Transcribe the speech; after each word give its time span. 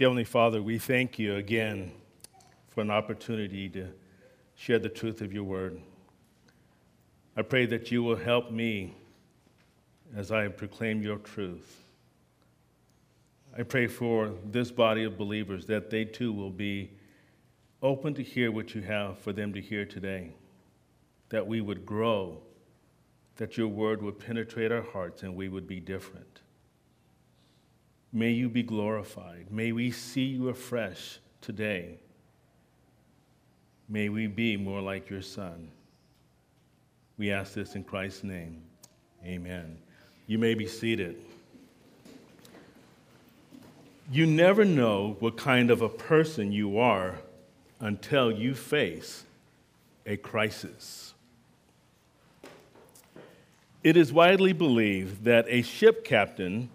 Heavenly 0.00 0.22
Father, 0.22 0.62
we 0.62 0.78
thank 0.78 1.18
you 1.18 1.34
again 1.34 1.90
for 2.68 2.82
an 2.82 2.90
opportunity 2.90 3.68
to 3.70 3.88
share 4.54 4.78
the 4.78 4.88
truth 4.88 5.20
of 5.20 5.32
your 5.32 5.42
word. 5.42 5.80
I 7.36 7.42
pray 7.42 7.66
that 7.66 7.90
you 7.90 8.04
will 8.04 8.14
help 8.14 8.52
me 8.52 8.94
as 10.16 10.30
I 10.30 10.46
proclaim 10.46 11.02
your 11.02 11.16
truth. 11.16 11.82
I 13.58 13.64
pray 13.64 13.88
for 13.88 14.34
this 14.44 14.70
body 14.70 15.02
of 15.02 15.18
believers 15.18 15.66
that 15.66 15.90
they 15.90 16.04
too 16.04 16.32
will 16.32 16.52
be 16.52 16.92
open 17.82 18.14
to 18.14 18.22
hear 18.22 18.52
what 18.52 18.76
you 18.76 18.82
have 18.82 19.18
for 19.18 19.32
them 19.32 19.52
to 19.52 19.60
hear 19.60 19.84
today, 19.84 20.32
that 21.28 21.44
we 21.44 21.60
would 21.60 21.84
grow, 21.84 22.38
that 23.34 23.56
your 23.56 23.66
word 23.66 24.00
would 24.02 24.20
penetrate 24.20 24.70
our 24.70 24.82
hearts 24.82 25.24
and 25.24 25.34
we 25.34 25.48
would 25.48 25.66
be 25.66 25.80
different. 25.80 26.42
May 28.12 28.30
you 28.30 28.48
be 28.48 28.62
glorified. 28.62 29.50
May 29.50 29.72
we 29.72 29.90
see 29.90 30.24
you 30.24 30.48
afresh 30.48 31.18
today. 31.40 31.98
May 33.88 34.08
we 34.08 34.26
be 34.26 34.56
more 34.56 34.80
like 34.80 35.10
your 35.10 35.22
Son. 35.22 35.68
We 37.16 37.32
ask 37.32 37.54
this 37.54 37.74
in 37.74 37.84
Christ's 37.84 38.24
name. 38.24 38.62
Amen. 39.24 39.78
You 40.26 40.38
may 40.38 40.54
be 40.54 40.66
seated. 40.66 41.16
You 44.10 44.24
never 44.24 44.64
know 44.64 45.16
what 45.20 45.36
kind 45.36 45.70
of 45.70 45.82
a 45.82 45.88
person 45.88 46.50
you 46.52 46.78
are 46.78 47.16
until 47.80 48.32
you 48.32 48.54
face 48.54 49.24
a 50.06 50.16
crisis. 50.16 51.12
It 53.84 53.96
is 53.96 54.12
widely 54.12 54.52
believed 54.52 55.24
that 55.24 55.44
a 55.48 55.62
ship 55.62 56.04
captain 56.04 56.70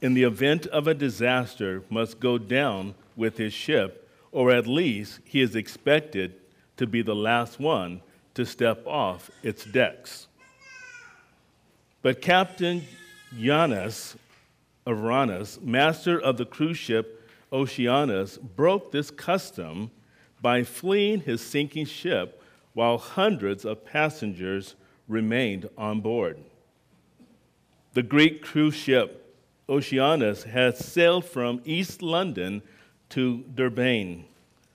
in 0.00 0.14
the 0.14 0.22
event 0.22 0.66
of 0.66 0.86
a 0.86 0.94
disaster, 0.94 1.82
must 1.90 2.20
go 2.20 2.38
down 2.38 2.94
with 3.16 3.36
his 3.36 3.52
ship, 3.52 4.08
or 4.32 4.50
at 4.50 4.66
least 4.66 5.20
he 5.24 5.40
is 5.40 5.54
expected 5.54 6.34
to 6.76 6.86
be 6.86 7.02
the 7.02 7.14
last 7.14 7.60
one 7.60 8.00
to 8.34 8.46
step 8.46 8.86
off 8.86 9.30
its 9.42 9.64
decks. 9.64 10.28
But 12.02 12.22
Captain 12.22 12.82
Yannis 13.34 14.16
Avranas, 14.86 15.60
master 15.62 16.18
of 16.18 16.38
the 16.38 16.46
cruise 16.46 16.78
ship 16.78 17.28
Oceanos, 17.52 18.40
broke 18.40 18.92
this 18.92 19.10
custom 19.10 19.90
by 20.40 20.62
fleeing 20.62 21.20
his 21.20 21.40
sinking 21.42 21.84
ship 21.84 22.42
while 22.72 22.96
hundreds 22.96 23.64
of 23.64 23.84
passengers 23.84 24.76
remained 25.08 25.68
on 25.76 26.00
board. 26.00 26.38
The 27.92 28.02
Greek 28.02 28.42
cruise 28.42 28.74
ship 28.74 29.19
Oceanos 29.70 30.42
had 30.42 30.76
sailed 30.76 31.24
from 31.24 31.62
East 31.64 32.02
London 32.02 32.60
to 33.10 33.44
Durban, 33.54 34.24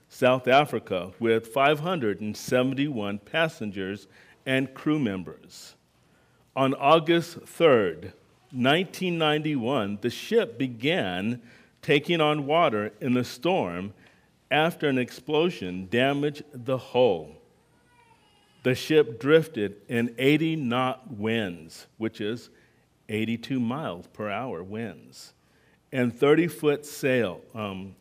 South 0.08 0.48
Africa, 0.48 1.12
with 1.20 1.48
571 1.48 3.18
passengers 3.18 4.06
and 4.46 4.72
crew 4.72 4.98
members. 4.98 5.74
On 6.56 6.72
August 6.74 7.40
3rd, 7.40 8.12
1991, 8.52 9.98
the 10.00 10.08
ship 10.08 10.56
began 10.56 11.42
taking 11.82 12.22
on 12.22 12.46
water 12.46 12.90
in 12.98 13.12
the 13.12 13.24
storm 13.24 13.92
after 14.50 14.88
an 14.88 14.96
explosion 14.96 15.88
damaged 15.90 16.42
the 16.54 16.78
hull. 16.78 17.32
The 18.62 18.74
ship 18.74 19.20
drifted 19.20 19.76
in 19.88 20.14
80 20.16 20.56
knot 20.56 21.12
winds, 21.12 21.86
which 21.98 22.22
is 22.22 22.48
82 23.08 23.60
miles 23.60 24.06
per 24.08 24.30
hour 24.30 24.62
winds, 24.62 25.32
and 25.92 26.14
30 26.14 26.48
foot 26.48 26.86
sail 26.86 27.40
um. 27.54 27.94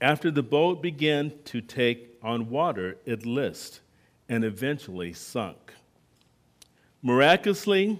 After 0.00 0.30
the 0.30 0.42
boat 0.42 0.82
began 0.82 1.32
to 1.44 1.60
take 1.60 2.18
on 2.22 2.50
water, 2.50 2.96
it 3.04 3.24
list 3.24 3.80
and 4.28 4.44
eventually 4.44 5.12
sunk. 5.12 5.74
Miraculously, 7.02 7.98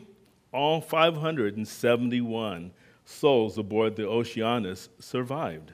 all 0.52 0.80
571 0.80 2.72
souls 3.04 3.58
aboard 3.58 3.96
the 3.96 4.02
Oceanos 4.02 4.88
survived, 4.98 5.72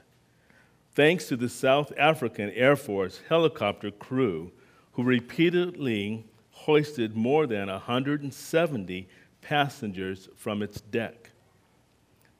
thanks 0.93 1.27
to 1.27 1.37
the 1.37 1.49
South 1.49 1.91
African 1.97 2.49
Air 2.51 2.75
Force 2.75 3.21
helicopter 3.29 3.91
crew 3.91 4.51
who 4.93 5.03
repeatedly 5.03 6.25
hoisted 6.51 7.15
more 7.15 7.47
than 7.47 7.69
170 7.69 9.07
passengers 9.41 10.29
from 10.35 10.61
its 10.61 10.81
deck. 10.81 11.31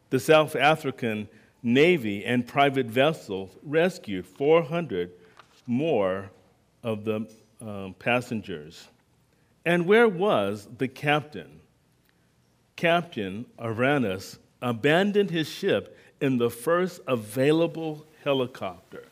The 0.10 0.20
South 0.20 0.56
African 0.56 1.28
Navy 1.62 2.26
and 2.26 2.48
private 2.48 2.88
vessels 2.88 3.52
rescued 3.64 4.26
400 4.26 5.12
more 5.68 6.32
of 6.84 7.04
the 7.06 7.28
um, 7.62 7.94
passengers. 8.00 8.88
And 9.66 9.86
where 9.86 10.08
was 10.08 10.68
the 10.78 10.88
captain? 10.88 11.60
Captain 12.76 13.46
Avranas 13.60 14.38
abandoned 14.62 15.30
his 15.30 15.50
ship 15.50 15.98
in 16.22 16.38
the 16.38 16.50
first 16.50 17.02
available 17.08 18.06
helicopter, 18.24 19.04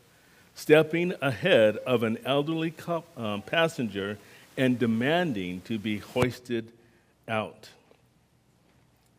stepping 0.56 1.14
ahead 1.22 1.78
of 1.78 2.04
an 2.04 2.18
elderly 2.25 2.74
um, 3.18 3.42
passenger 3.42 4.18
and 4.58 4.80
demanding 4.80 5.62
to 5.62 5.78
be 5.78 5.98
hoisted 5.98 6.72
out. 7.28 7.69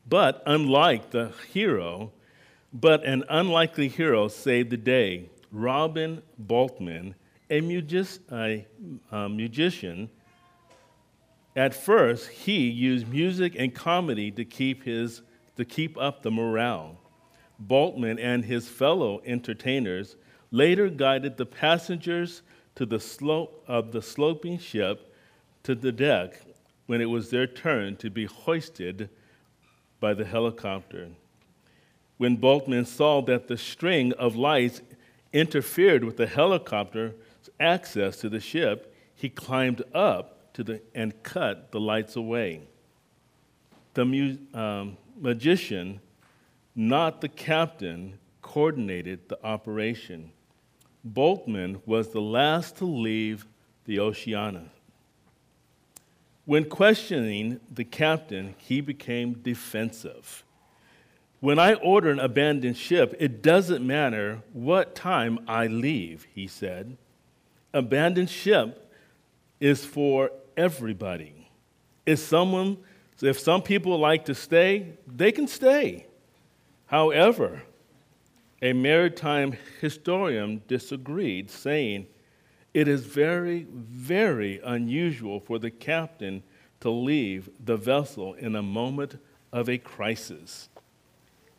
But 0.09 0.43
unlike 0.47 1.11
the 1.11 1.33
hero, 1.53 2.13
but 2.73 3.05
an 3.05 3.25
unlikely 3.29 3.89
hero 3.89 4.29
saved 4.29 4.71
the 4.71 4.77
day. 4.77 5.29
Robin 5.51 6.23
Boltman, 6.41 7.15
a, 7.51 7.61
music, 7.61 8.23
a, 8.31 8.67
a 9.11 9.29
musician, 9.29 10.11
at 11.57 11.75
first 11.75 12.29
he 12.29 12.69
used 12.69 13.09
music 13.09 13.55
and 13.59 13.75
comedy 13.75 14.31
to 14.31 14.45
keep, 14.45 14.85
his, 14.85 15.23
to 15.57 15.65
keep 15.65 15.99
up 15.99 16.23
the 16.23 16.31
morale. 16.31 16.99
Boltman 17.61 18.19
and 18.21 18.45
his 18.45 18.69
fellow 18.69 19.21
entertainers 19.27 20.17
later 20.51 20.89
guided 20.89 21.37
the 21.37 21.47
passengers 21.47 22.43
to 22.77 22.87
the 22.87 23.01
slope 23.01 23.65
of 23.67 23.91
the 23.93 24.01
sloping 24.01 24.59
ship 24.59 25.13
to 25.65 25.75
the 25.75 25.93
deck 25.93 26.41
when 26.87 27.01
it 27.01 27.07
was 27.07 27.31
their 27.31 27.47
turn 27.47 27.97
to 27.97 28.09
be 28.09 28.25
hoisted 28.25 29.11
by 30.01 30.15
the 30.15 30.25
helicopter. 30.25 31.09
When 32.17 32.37
Boltman 32.37 32.87
saw 32.87 33.23
that 33.23 33.49
the 33.49 33.57
string 33.57 34.13
of 34.15 34.37
lights 34.37 34.83
interfered 35.33 36.05
with 36.05 36.17
the 36.17 36.27
helicopter's 36.27 37.15
access 37.61 38.19
to 38.21 38.29
the 38.29 38.41
ship, 38.41 38.95
he 39.15 39.29
climbed 39.29 39.83
up 39.95 40.53
to 40.55 40.65
the, 40.65 40.83
and 40.95 41.23
cut 41.23 41.71
the 41.71 41.81
lights 41.81 42.17
away. 42.17 42.63
The 43.95 44.05
mu- 44.05 44.39
um, 44.55 44.97
magician, 45.17 46.01
not 46.75 47.21
the 47.21 47.29
captain, 47.29 48.19
coordinated 48.43 49.29
the 49.29 49.45
operation. 49.45 50.33
Boltman 51.07 51.81
was 51.87 52.09
the 52.11 52.21
last 52.21 52.77
to 52.77 52.85
leave 52.85 53.47
the 53.85 54.01
Oceana. 54.01 54.71
When 56.49 56.65
questioning 56.65 57.61
the 57.71 57.85
captain, 57.85 58.55
he 58.57 58.81
became 58.81 59.35
defensive. 59.35 60.45
When 61.41 61.59
I 61.59 61.75
order 61.75 62.11
an 62.11 62.19
abandoned 62.19 62.79
ship, 62.79 63.15
it 63.21 63.43
doesn't 63.43 63.87
matter 63.87 64.41
what 64.55 64.95
time 64.95 65.41
I 65.47 65.67
leave, 65.67 66.27
he 66.35 66.47
said. 66.47 66.97
Abandoned 67.75 68.31
ship 68.31 68.91
is 69.61 69.85
for 69.85 70.31
everybody. 70.57 71.51
If 72.07 72.19
someone 72.21 72.79
if 73.21 73.39
some 73.39 73.61
people 73.61 73.99
like 73.99 74.25
to 74.25 74.35
stay, 74.35 74.95
they 75.07 75.33
can 75.33 75.49
stay. 75.49 76.07
However, 76.87 77.61
a 78.63 78.73
maritime 78.73 79.55
historian 79.83 80.63
disagreed, 80.67 81.51
saying 81.51 82.07
it 82.75 82.89
is 82.89 83.05
very, 83.05 83.67
very 83.71 84.61
unusual 84.65 85.41
for 85.41 85.59
the 85.59 85.71
captain 85.71 86.43
to 86.81 86.91
leave 86.91 87.49
the 87.65 87.77
vessel 87.77 88.35
in 88.35 88.55
a 88.55 88.63
moment 88.63 89.19
of 89.53 89.69
a 89.69 89.79
crisis. 89.79 90.69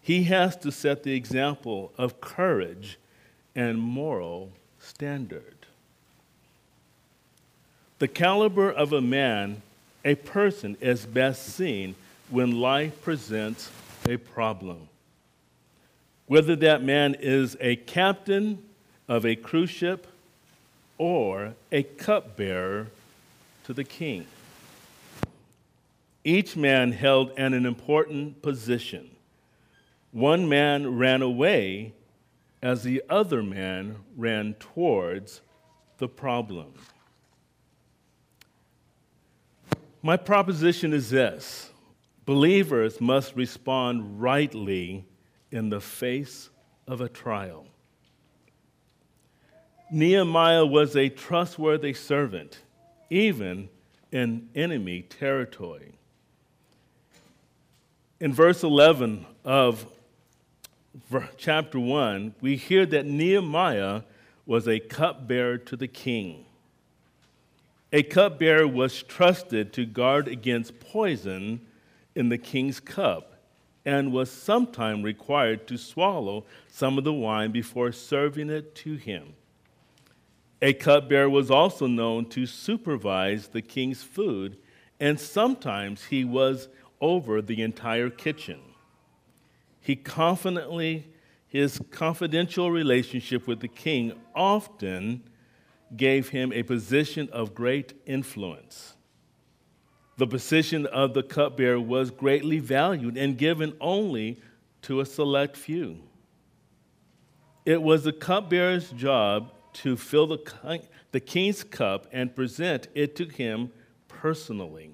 He 0.02 0.24
has 0.24 0.56
to 0.58 0.72
set 0.72 1.04
the 1.04 1.14
example 1.14 1.92
of 1.98 2.22
courage 2.22 2.98
and 3.56 3.80
moral 3.80 4.52
standard. 4.80 5.56
The 8.00 8.08
caliber 8.08 8.72
of 8.72 8.94
a 8.94 9.02
man, 9.02 9.62
a 10.06 10.16
person, 10.16 10.78
is 10.80 11.06
best 11.06 11.48
seen 11.48 11.96
when 12.30 12.62
life 12.62 13.02
presents 13.02 13.70
a 14.08 14.18
problem. 14.18 14.88
Whether 16.28 16.56
that 16.58 16.84
man 16.84 17.16
is 17.20 17.58
a 17.60 17.76
captain 17.76 18.64
of 19.10 19.26
a 19.26 19.36
cruise 19.36 19.70
ship, 19.70 20.08
or 21.00 21.56
a 21.72 21.82
cupbearer 21.82 22.88
to 23.64 23.74
the 23.74 23.84
king. 23.84 24.28
Each 26.24 26.56
man 26.56 26.92
held 26.92 27.32
an 27.40 27.54
important 27.66 28.44
position. 28.44 29.10
One 30.12 30.48
man 30.48 30.98
ran 30.98 31.24
away 31.24 31.94
as 32.62 32.84
the 32.84 33.02
other 33.10 33.42
man 33.42 33.96
ran 34.18 34.54
towards 34.56 35.42
the 35.98 36.10
problem. 36.10 36.74
My 40.02 40.18
proposition 40.18 40.94
is 40.94 41.10
this 41.10 41.72
believers 42.26 43.02
must 43.02 43.36
respond 43.36 44.22
rightly 44.22 45.06
in 45.52 45.70
the 45.70 45.82
face 45.82 46.50
of 46.88 47.02
a 47.02 47.10
trial. 47.10 47.69
Nehemiah 49.92 50.66
was 50.66 50.96
a 50.96 51.10
trustworthy 51.10 51.94
servant, 51.94 52.60
even 53.10 53.70
in 54.12 54.50
enemy 54.56 55.02
territory. 55.02 55.94
In 58.20 58.34
verse 58.34 58.64
11 58.64 59.26
of 59.44 59.86
chapter 61.38 61.80
1, 61.80 62.36
we 62.42 62.56
hear 62.56 62.86
that 62.86 63.06
Nehemiah 63.06 64.04
was 64.46 64.68
a 64.68 64.80
cupbearer 64.80 65.58
to 65.58 65.76
the 65.76 65.88
king. 65.88 66.46
A 67.92 68.04
cupbearer 68.04 68.68
was 68.68 69.02
trusted 69.02 69.74
to 69.74 69.86
guard 69.86 70.28
against 70.28 70.80
poison 70.80 71.62
in 72.14 72.30
the 72.30 72.38
king's 72.38 72.80
cup 72.80 73.40
and 73.86 74.12
was 74.12 74.30
sometimes 74.30 75.04
required 75.04 75.68
to 75.68 75.78
swallow 75.78 76.46
some 76.68 77.00
of 77.00 77.04
the 77.04 77.14
wine 77.14 77.52
before 77.52 77.92
serving 77.92 78.50
it 78.50 78.76
to 78.76 78.96
him. 78.96 79.34
A 80.62 80.74
cupbearer 80.74 81.30
was 81.30 81.50
also 81.50 81.88
known 81.88 82.26
to 82.30 82.46
supervise 82.46 83.48
the 83.48 83.62
king's 83.62 84.04
food, 84.04 84.58
and 85.00 85.20
sometimes 85.20 86.06
he 86.06 86.26
was 86.26 86.68
over 87.00 87.42
the 87.42 87.62
entire 87.62 88.10
kitchen. 88.10 88.60
He 89.80 89.96
confidently, 89.96 91.08
his 91.48 91.80
confidential 91.92 92.72
relationship 92.72 93.48
with 93.48 93.62
the 93.62 93.70
king 93.70 94.14
often 94.36 95.24
gave 95.96 96.30
him 96.30 96.52
a 96.52 96.64
position 96.64 97.30
of 97.32 97.56
great 97.56 97.94
influence. 98.06 98.96
The 100.18 100.28
position 100.28 100.86
of 100.88 101.14
the 101.14 101.24
cupbearer 101.24 101.80
was 101.80 102.12
greatly 102.12 102.60
valued 102.60 103.18
and 103.18 103.38
given 103.38 103.74
only 103.80 104.42
to 104.82 105.00
a 105.00 105.06
select 105.06 105.56
few. 105.56 106.04
It 107.66 107.82
was 107.82 108.04
the 108.04 108.12
cupbearer's 108.12 108.92
job 108.92 109.54
to 109.74 109.96
fill 109.96 110.28
the, 110.28 110.82
the 111.12 111.20
king's 111.20 111.64
cup 111.64 112.08
and 112.12 112.36
present 112.36 112.88
it 112.94 113.16
to 113.18 113.26
him 113.26 113.72
personally. 114.08 114.92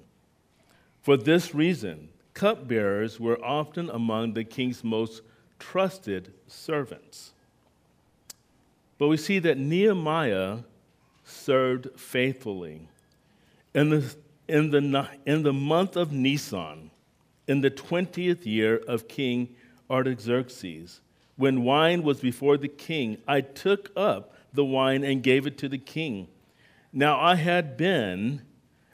For 1.02 1.16
this 1.16 1.54
reason, 1.54 2.08
cupbearers 2.34 3.18
were 3.18 3.42
often 3.44 3.90
among 3.90 4.34
the 4.34 4.44
king's 4.44 4.84
most 4.84 5.22
trusted 5.58 6.32
servants. 6.46 7.32
But 8.98 9.08
we 9.08 9.16
see 9.16 9.38
that 9.40 9.58
Nehemiah 9.58 10.58
served 11.24 11.88
faithfully. 11.98 12.88
In 13.74 13.90
the, 13.90 14.14
in 14.48 14.70
the, 14.70 15.08
in 15.26 15.42
the 15.42 15.52
month 15.52 15.96
of 15.96 16.12
Nisan, 16.12 16.90
in 17.46 17.60
the 17.60 17.70
20th 17.70 18.46
year 18.46 18.76
of 18.88 19.08
King 19.08 19.54
Artaxerxes, 19.90 21.00
when 21.36 21.64
wine 21.64 22.02
was 22.02 22.20
before 22.20 22.56
the 22.56 22.68
king, 22.68 23.18
I 23.28 23.42
took 23.42 23.90
up 23.96 24.32
the 24.56 24.64
wine 24.64 25.04
and 25.04 25.22
gave 25.22 25.46
it 25.46 25.58
to 25.58 25.68
the 25.68 25.78
king. 25.78 26.28
Now 26.92 27.20
I 27.20 27.36
had 27.36 27.76
been, 27.76 28.42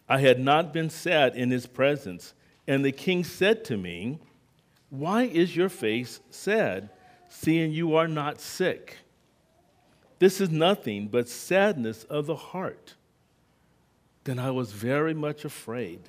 I 0.08 0.18
had 0.18 0.40
not 0.40 0.72
been 0.72 0.90
sad 0.90 1.36
in 1.36 1.50
his 1.50 1.66
presence. 1.66 2.34
And 2.66 2.84
the 2.84 2.92
king 2.92 3.24
said 3.24 3.64
to 3.66 3.76
me, 3.76 4.18
Why 4.90 5.22
is 5.22 5.56
your 5.56 5.68
face 5.68 6.20
sad, 6.30 6.90
seeing 7.28 7.72
you 7.72 7.94
are 7.96 8.08
not 8.08 8.40
sick? 8.40 8.98
This 10.18 10.40
is 10.40 10.50
nothing 10.50 11.08
but 11.08 11.28
sadness 11.28 12.04
of 12.04 12.26
the 12.26 12.36
heart. 12.36 12.94
Then 14.24 14.38
I 14.38 14.52
was 14.52 14.72
very 14.72 15.14
much 15.14 15.44
afraid. 15.44 16.00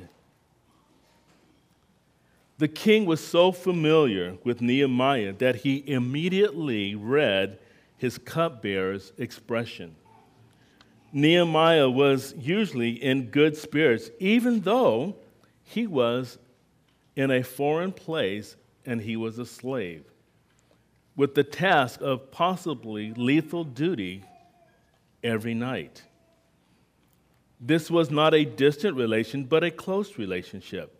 The 2.60 2.68
king 2.68 3.06
was 3.06 3.26
so 3.26 3.52
familiar 3.52 4.38
with 4.44 4.62
Nehemiah 4.62 5.34
that 5.34 5.58
he 5.58 5.84
immediately 5.88 6.94
read 6.94 7.58
his 7.98 8.18
cupbearer's 8.18 9.14
expression. 9.18 9.96
Nehemiah 11.12 11.90
was 11.90 12.34
usually 12.38 12.92
in 12.92 13.28
good 13.28 13.56
spirits, 13.56 14.10
even 14.20 14.62
though 14.62 15.16
he 15.64 15.86
was 15.86 16.38
in 17.16 17.30
a 17.30 17.44
foreign 17.44 17.92
place 17.92 18.56
and 18.86 19.02
he 19.02 19.16
was 19.16 19.38
a 19.38 19.46
slave, 19.46 20.04
with 21.16 21.36
the 21.36 21.44
task 21.44 22.02
of 22.02 22.32
possibly 22.32 23.14
lethal 23.14 23.64
duty 23.64 24.24
every 25.24 25.54
night. 25.54 26.04
This 27.62 27.90
was 27.90 28.12
not 28.12 28.34
a 28.34 28.44
distant 28.44 28.98
relation, 28.98 29.46
but 29.46 29.64
a 29.64 29.72
close 29.72 30.18
relationship. 30.18 31.00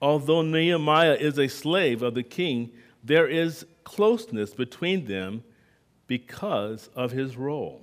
Although 0.00 0.42
Nehemiah 0.42 1.14
is 1.14 1.38
a 1.38 1.48
slave 1.48 2.02
of 2.02 2.14
the 2.14 2.22
king, 2.22 2.70
there 3.02 3.26
is 3.26 3.66
closeness 3.82 4.54
between 4.54 5.06
them 5.06 5.42
because 6.08 6.90
of 6.96 7.12
his 7.12 7.36
role. 7.36 7.80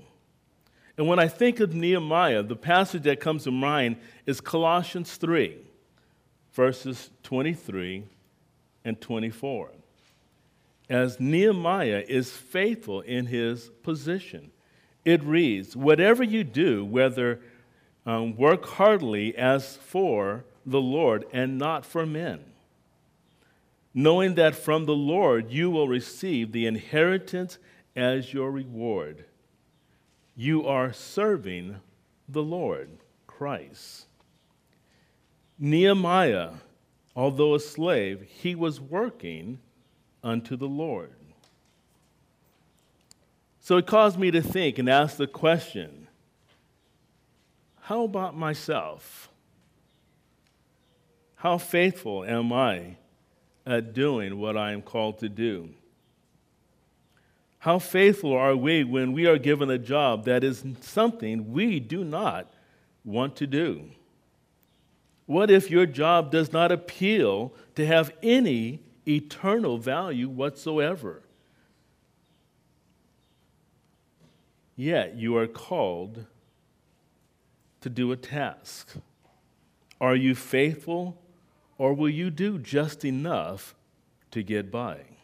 And 0.98 1.08
when 1.08 1.20
I 1.20 1.28
think 1.30 1.62
of 1.62 1.74
Nehemiah, 1.74 2.44
the 2.44 2.56
passage 2.56 3.04
that 3.04 3.22
comes 3.22 3.46
to 3.46 3.52
mind 3.52 3.98
is 4.26 4.42
Colossians 4.42 5.16
3, 5.16 5.58
verses 6.52 7.10
23 7.24 8.04
and 8.84 9.00
24. 9.00 9.72
As 10.90 11.20
Nehemiah 11.20 12.04
is 12.08 12.32
faithful 12.32 13.02
in 13.02 13.28
his 13.28 13.70
position, 13.84 14.52
it 15.04 15.24
reads, 15.24 15.76
Whatever 15.76 16.24
you 16.24 16.44
do, 16.44 16.86
whether 16.86 17.42
um, 18.06 18.36
work 18.36 18.66
heartily 18.66 19.36
as 19.36 19.78
for 19.78 20.46
the 20.66 20.82
Lord 20.82 21.26
and 21.34 21.58
not 21.58 21.86
for 21.86 22.06
men, 22.06 22.40
knowing 23.94 24.36
that 24.36 24.56
from 24.56 24.86
the 24.86 24.96
Lord 24.96 25.52
you 25.52 25.70
will 25.70 25.88
receive 25.88 26.52
the 26.52 26.68
inheritance 26.68 27.58
as 27.96 28.34
your 28.34 28.52
reward. 28.52 29.26
You 30.36 30.68
are 30.68 30.92
serving 30.92 31.78
the 32.28 32.44
Lord, 32.44 32.90
Christ. 33.28 34.06
Nehemiah, 35.58 36.50
although 37.16 37.56
a 37.56 37.60
slave, 37.60 38.28
he 38.28 38.56
was 38.56 38.82
working 38.82 39.60
unto 40.24 40.58
the 40.58 40.68
Lord. 40.68 41.14
So 43.60 43.78
it 43.78 43.88
caused 43.88 44.20
me 44.20 44.30
to 44.32 44.42
think 44.42 44.78
and 44.78 44.90
ask 44.90 45.18
the 45.18 45.28
question 45.28 46.06
how 47.82 48.04
about 48.04 48.36
myself? 48.36 49.30
How 51.36 51.60
faithful 51.60 52.26
am 52.26 52.52
I 52.52 52.98
at 53.64 53.94
doing 53.94 54.40
what 54.40 54.58
I 54.58 54.72
am 54.72 54.82
called 54.82 55.20
to 55.20 55.30
do? 55.30 55.70
How 57.66 57.80
faithful 57.80 58.32
are 58.32 58.56
we 58.56 58.84
when 58.84 59.12
we 59.12 59.26
are 59.26 59.40
given 59.40 59.72
a 59.72 59.80
job 59.80 60.26
that 60.26 60.44
is 60.44 60.64
something 60.82 61.52
we 61.52 61.80
do 61.80 62.04
not 62.04 62.54
want 63.04 63.36
to 63.38 63.48
do? 63.48 63.90
What 65.26 65.50
if 65.50 65.72
your 65.72 65.88
job 65.88 66.30
does 66.30 66.54
not 66.54 66.72
appeal 66.72 67.56
to 67.74 67.84
have 67.84 68.14
any 68.22 68.82
eternal 69.08 69.80
value 69.80 70.30
whatsoever? 70.30 71.24
Yet 74.76 75.16
you 75.16 75.36
are 75.36 75.48
called 75.48 76.24
to 77.82 77.90
do 77.90 78.12
a 78.12 78.16
task. 78.16 78.94
Are 80.00 80.16
you 80.16 80.36
faithful 80.36 81.20
or 81.80 81.96
will 81.96 82.10
you 82.10 82.30
do 82.30 82.60
just 82.60 83.04
enough 83.04 83.74
to 84.30 84.44
get 84.44 84.70
by? 84.70 85.15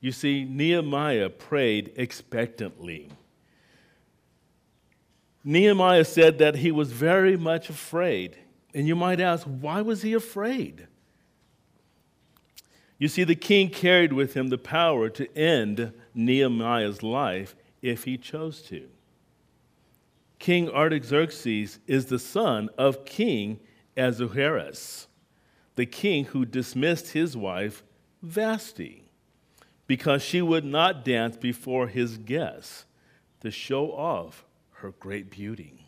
You 0.00 0.12
see, 0.12 0.44
Nehemiah 0.44 1.30
prayed 1.30 1.92
expectantly. 1.96 3.08
Nehemiah 5.42 6.04
said 6.04 6.38
that 6.38 6.56
he 6.56 6.70
was 6.70 6.92
very 6.92 7.36
much 7.36 7.70
afraid. 7.70 8.36
And 8.74 8.86
you 8.86 8.94
might 8.96 9.20
ask, 9.20 9.46
why 9.46 9.80
was 9.80 10.02
he 10.02 10.12
afraid? 10.12 10.86
You 12.98 13.08
see, 13.08 13.24
the 13.24 13.34
king 13.34 13.70
carried 13.70 14.12
with 14.12 14.34
him 14.34 14.48
the 14.48 14.58
power 14.58 15.08
to 15.10 15.36
end 15.36 15.92
Nehemiah's 16.14 17.02
life 17.02 17.54
if 17.80 18.04
he 18.04 18.18
chose 18.18 18.62
to. 18.62 18.88
King 20.38 20.68
Artaxerxes 20.68 21.78
is 21.86 22.06
the 22.06 22.18
son 22.18 22.68
of 22.76 23.04
King 23.04 23.60
Ahasuerus, 23.96 25.06
the 25.76 25.86
king 25.86 26.26
who 26.26 26.44
dismissed 26.44 27.12
his 27.12 27.36
wife 27.36 27.82
Vashti 28.22 29.05
because 29.86 30.22
she 30.22 30.42
would 30.42 30.64
not 30.64 31.04
dance 31.04 31.36
before 31.36 31.86
his 31.86 32.18
guests 32.18 32.84
to 33.40 33.50
show 33.50 33.92
off 33.92 34.44
her 34.72 34.90
great 34.92 35.30
beauty. 35.30 35.86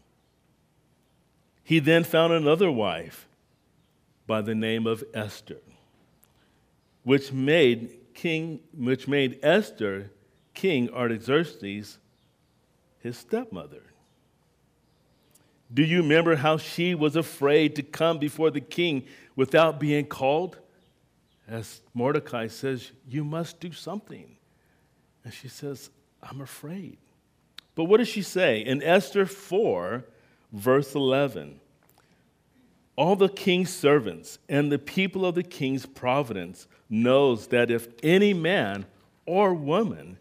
He 1.63 1.81
then 1.81 2.05
found 2.05 2.33
another 2.33 2.71
wife 2.71 3.27
by 4.27 4.41
the 4.41 4.55
name 4.55 4.87
of 4.87 5.05
Esther, 5.13 5.61
which 7.03 7.33
made 7.33 8.15
king, 8.15 8.61
which 8.77 9.09
made 9.09 9.39
Esther, 9.43 10.11
King 10.55 10.91
Artaxerxes, 10.91 11.99
his 13.01 13.19
stepmother. 13.19 13.83
Do 15.73 15.83
you 15.83 16.03
remember 16.03 16.37
how 16.37 16.57
she 16.57 16.95
was 16.95 17.17
afraid 17.17 17.77
to 17.77 17.83
come 17.83 18.19
before 18.19 18.51
the 18.51 18.61
king 18.61 19.05
without 19.37 19.79
being 19.79 20.07
called? 20.07 20.59
As 21.49 21.81
Mordecai 21.95 22.49
says, 22.49 22.93
You 23.09 23.25
must 23.25 23.59
do 23.61 23.73
something. 23.73 24.37
And 25.25 25.33
she 25.33 25.49
says, 25.49 25.91
I'm 26.23 26.41
afraid. 26.41 26.99
But 27.75 27.85
what 27.85 27.99
does 27.99 28.09
she 28.09 28.23
say? 28.23 28.61
In 28.61 28.83
Esther 28.83 29.25
4, 29.25 30.05
verse 30.53 30.95
11, 30.95 31.61
all 32.97 33.15
the 33.15 33.29
king's 33.29 33.73
servants 33.73 34.39
and 34.49 34.73
the 34.73 34.79
people 34.79 35.25
of 35.25 35.37
the 35.37 35.43
king's 35.43 35.87
providence 35.87 36.67
knows 36.91 37.47
that 37.49 37.71
if 37.71 37.89
any 38.03 38.35
man 38.35 38.87
or 39.27 39.55
woman 39.55 40.19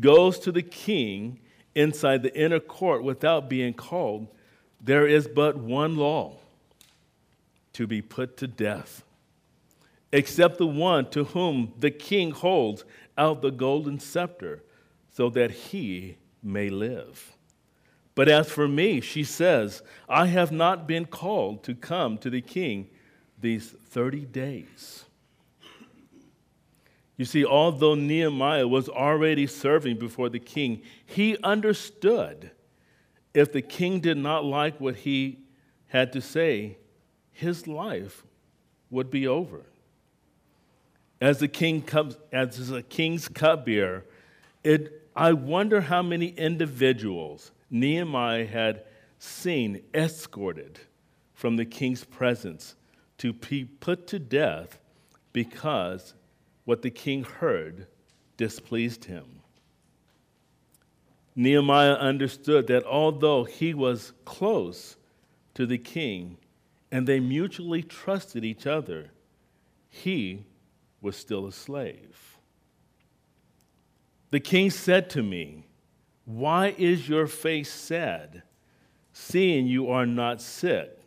goes 0.00 0.38
to 0.40 0.50
the 0.50 0.62
king 0.62 1.38
inside 1.74 2.22
the 2.22 2.36
inner 2.36 2.58
court 2.58 3.04
without 3.04 3.48
being 3.48 3.74
called, 3.74 4.26
there 4.80 5.06
is 5.06 5.28
but 5.28 5.56
one 5.56 5.96
law 5.96 6.36
to 7.74 7.86
be 7.86 8.02
put 8.02 8.36
to 8.38 8.46
death, 8.46 9.04
except 10.12 10.58
the 10.58 10.66
one 10.66 11.08
to 11.10 11.24
whom 11.24 11.72
the 11.78 11.90
king 11.90 12.30
holds 12.30 12.84
out 13.18 13.42
the 13.42 13.50
golden 13.50 13.98
scepter, 13.98 14.62
so 15.10 15.30
that 15.30 15.50
he 15.50 16.16
may 16.42 16.68
live. 16.68 17.32
But 18.14 18.28
as 18.28 18.50
for 18.50 18.66
me, 18.66 19.00
she 19.00 19.24
says, 19.24 19.82
I 20.08 20.26
have 20.26 20.50
not 20.50 20.86
been 20.86 21.04
called 21.04 21.62
to 21.64 21.74
come 21.74 22.18
to 22.18 22.30
the 22.30 22.40
king 22.40 22.88
these 23.38 23.70
30 23.70 24.20
days. 24.26 25.04
You 27.16 27.24
see, 27.24 27.44
although 27.44 27.94
Nehemiah 27.94 28.68
was 28.68 28.88
already 28.88 29.46
serving 29.46 29.98
before 29.98 30.28
the 30.28 30.38
king, 30.38 30.82
he 31.04 31.36
understood 31.42 32.50
if 33.32 33.52
the 33.52 33.62
king 33.62 34.00
did 34.00 34.18
not 34.18 34.44
like 34.44 34.80
what 34.80 34.96
he 34.96 35.40
had 35.88 36.12
to 36.12 36.20
say, 36.20 36.78
his 37.32 37.66
life 37.66 38.24
would 38.90 39.10
be 39.10 39.26
over. 39.26 39.66
As 41.20 41.38
the 41.38 41.48
king 41.48 41.82
comes, 41.82 42.18
as 42.32 42.70
a 42.70 42.82
king's 42.82 43.28
cupbearer, 43.28 44.04
it, 44.62 45.08
I 45.14 45.32
wonder 45.32 45.80
how 45.80 46.02
many 46.02 46.28
individuals 46.28 47.52
Nehemiah 47.70 48.46
had 48.46 48.84
seen 49.18 49.82
escorted 49.94 50.78
from 51.32 51.56
the 51.56 51.64
king's 51.64 52.04
presence 52.04 52.76
to 53.18 53.32
be 53.32 53.64
put 53.64 54.06
to 54.08 54.18
death 54.18 54.78
because 55.32 56.14
what 56.64 56.82
the 56.82 56.90
king 56.90 57.24
heard 57.24 57.86
displeased 58.36 59.06
him. 59.06 59.24
Nehemiah 61.34 61.92
understood 61.92 62.66
that 62.66 62.84
although 62.84 63.44
he 63.44 63.74
was 63.74 64.12
close 64.24 64.96
to 65.54 65.66
the 65.66 65.78
king 65.78 66.38
and 66.90 67.06
they 67.06 67.20
mutually 67.20 67.82
trusted 67.82 68.44
each 68.44 68.66
other, 68.66 69.10
he 69.88 70.44
was 71.06 71.16
still 71.16 71.46
a 71.46 71.52
slave. 71.52 72.36
The 74.32 74.40
king 74.40 74.70
said 74.70 75.08
to 75.10 75.22
me, 75.22 75.64
Why 76.24 76.74
is 76.76 77.08
your 77.08 77.28
face 77.28 77.72
sad, 77.72 78.42
seeing 79.12 79.68
you 79.68 79.88
are 79.88 80.04
not 80.04 80.42
sick? 80.42 80.98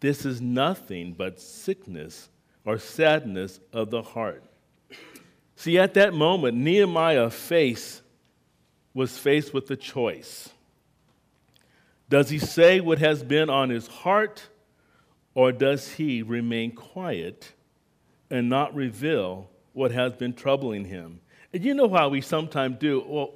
This 0.00 0.24
is 0.24 0.40
nothing 0.40 1.12
but 1.12 1.38
sickness 1.38 2.30
or 2.64 2.78
sadness 2.78 3.60
of 3.70 3.90
the 3.90 4.00
heart. 4.00 4.44
See, 5.56 5.78
at 5.78 5.92
that 5.92 6.14
moment, 6.14 6.56
Nehemiah 6.56 7.28
face, 7.28 8.00
was 8.94 9.18
faced 9.18 9.52
with 9.52 9.70
a 9.70 9.76
choice. 9.76 10.48
Does 12.08 12.30
he 12.30 12.38
say 12.38 12.80
what 12.80 12.98
has 12.98 13.22
been 13.22 13.50
on 13.50 13.68
his 13.68 13.88
heart, 13.88 14.48
or 15.34 15.52
does 15.52 15.92
he 15.92 16.22
remain 16.22 16.74
quiet 16.74 17.52
and 18.34 18.48
not 18.48 18.74
reveal 18.74 19.48
what 19.74 19.92
has 19.92 20.12
been 20.14 20.32
troubling 20.32 20.84
him? 20.84 21.20
And 21.52 21.64
you 21.64 21.72
know 21.72 21.88
how 21.88 22.08
we 22.08 22.20
sometimes 22.20 22.78
do, 22.80 23.04
well, 23.06 23.34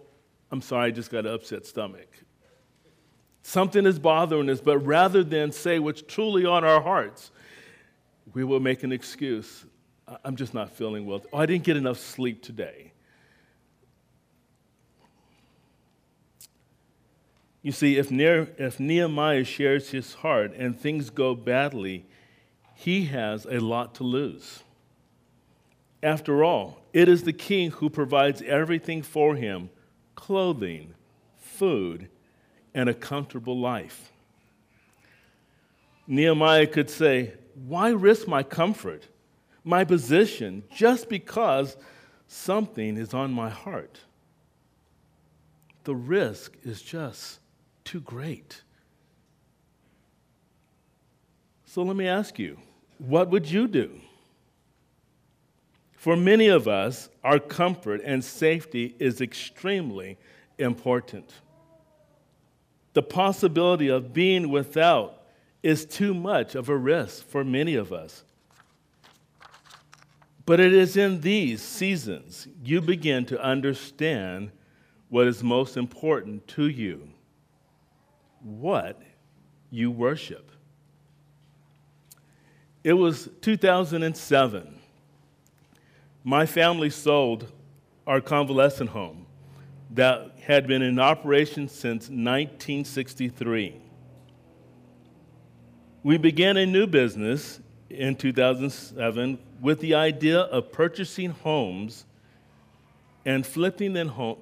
I'm 0.50 0.60
sorry, 0.60 0.88
I 0.88 0.90
just 0.90 1.08
got 1.10 1.24
an 1.24 1.32
upset 1.32 1.66
stomach. 1.66 2.08
Something 3.42 3.86
is 3.86 3.98
bothering 3.98 4.50
us, 4.50 4.60
but 4.60 4.78
rather 4.78 5.22
than 5.22 5.52
say 5.52 5.78
what's 5.78 6.02
truly 6.02 6.44
on 6.44 6.64
our 6.64 6.80
hearts, 6.80 7.30
we 8.34 8.42
will 8.42 8.58
make 8.58 8.82
an 8.82 8.90
excuse. 8.90 9.64
I'm 10.24 10.34
just 10.34 10.52
not 10.52 10.72
feeling 10.72 11.06
well. 11.06 11.22
Oh, 11.32 11.38
I 11.38 11.46
didn't 11.46 11.62
get 11.64 11.76
enough 11.76 11.98
sleep 11.98 12.42
today. 12.42 12.92
You 17.62 17.70
see, 17.70 17.98
if, 17.98 18.10
ne- 18.10 18.48
if 18.58 18.80
Nehemiah 18.80 19.44
shares 19.44 19.90
his 19.90 20.14
heart 20.14 20.54
and 20.56 20.78
things 20.78 21.08
go 21.08 21.36
badly, 21.36 22.06
he 22.74 23.04
has 23.06 23.44
a 23.44 23.60
lot 23.60 23.94
to 23.96 24.02
lose. 24.02 24.64
After 26.02 26.44
all, 26.44 26.82
it 26.92 27.08
is 27.08 27.24
the 27.24 27.32
king 27.32 27.70
who 27.70 27.90
provides 27.90 28.42
everything 28.42 29.02
for 29.02 29.34
him 29.34 29.70
clothing, 30.14 30.94
food, 31.38 32.08
and 32.74 32.88
a 32.88 32.94
comfortable 32.94 33.58
life. 33.58 34.12
Nehemiah 36.06 36.66
could 36.66 36.90
say, 36.90 37.34
Why 37.54 37.90
risk 37.90 38.26
my 38.26 38.42
comfort? 38.42 39.08
my 39.68 39.84
position 39.84 40.64
just 40.74 41.10
because 41.10 41.76
something 42.26 42.96
is 42.96 43.12
on 43.12 43.30
my 43.30 43.50
heart. 43.50 44.00
The 45.84 45.94
risk 45.94 46.56
is 46.64 46.80
just 46.80 47.38
too 47.84 48.00
great. 48.00 48.62
So 51.66 51.82
let 51.82 51.96
me 51.96 52.08
ask 52.08 52.38
you 52.38 52.56
what 52.96 53.28
would 53.28 53.50
you 53.50 53.68
do? 53.68 54.00
For 56.08 56.16
many 56.16 56.46
of 56.46 56.66
us, 56.66 57.10
our 57.22 57.38
comfort 57.38 58.00
and 58.02 58.24
safety 58.24 58.96
is 58.98 59.20
extremely 59.20 60.16
important. 60.56 61.30
The 62.94 63.02
possibility 63.02 63.88
of 63.88 64.14
being 64.14 64.48
without 64.48 65.22
is 65.62 65.84
too 65.84 66.14
much 66.14 66.54
of 66.54 66.70
a 66.70 66.76
risk 66.78 67.26
for 67.26 67.44
many 67.44 67.74
of 67.74 67.92
us. 67.92 68.24
But 70.46 70.60
it 70.60 70.72
is 70.72 70.96
in 70.96 71.20
these 71.20 71.60
seasons 71.60 72.48
you 72.64 72.80
begin 72.80 73.26
to 73.26 73.38
understand 73.44 74.50
what 75.10 75.26
is 75.26 75.42
most 75.42 75.76
important 75.76 76.48
to 76.48 76.70
you 76.70 77.10
what 78.40 79.02
you 79.70 79.90
worship. 79.90 80.50
It 82.82 82.94
was 82.94 83.28
2007. 83.42 84.77
My 86.28 86.44
family 86.44 86.90
sold 86.90 87.50
our 88.06 88.20
convalescent 88.20 88.90
home 88.90 89.24
that 89.92 90.32
had 90.42 90.66
been 90.66 90.82
in 90.82 90.98
operation 90.98 91.68
since 91.68 92.10
1963. 92.10 93.80
We 96.02 96.18
began 96.18 96.58
a 96.58 96.66
new 96.66 96.86
business 96.86 97.60
in 97.88 98.14
2007 98.14 99.38
with 99.62 99.80
the 99.80 99.94
idea 99.94 100.40
of 100.40 100.70
purchasing 100.70 101.30
homes 101.30 102.04
and 103.24 103.46
flipping 103.46 103.94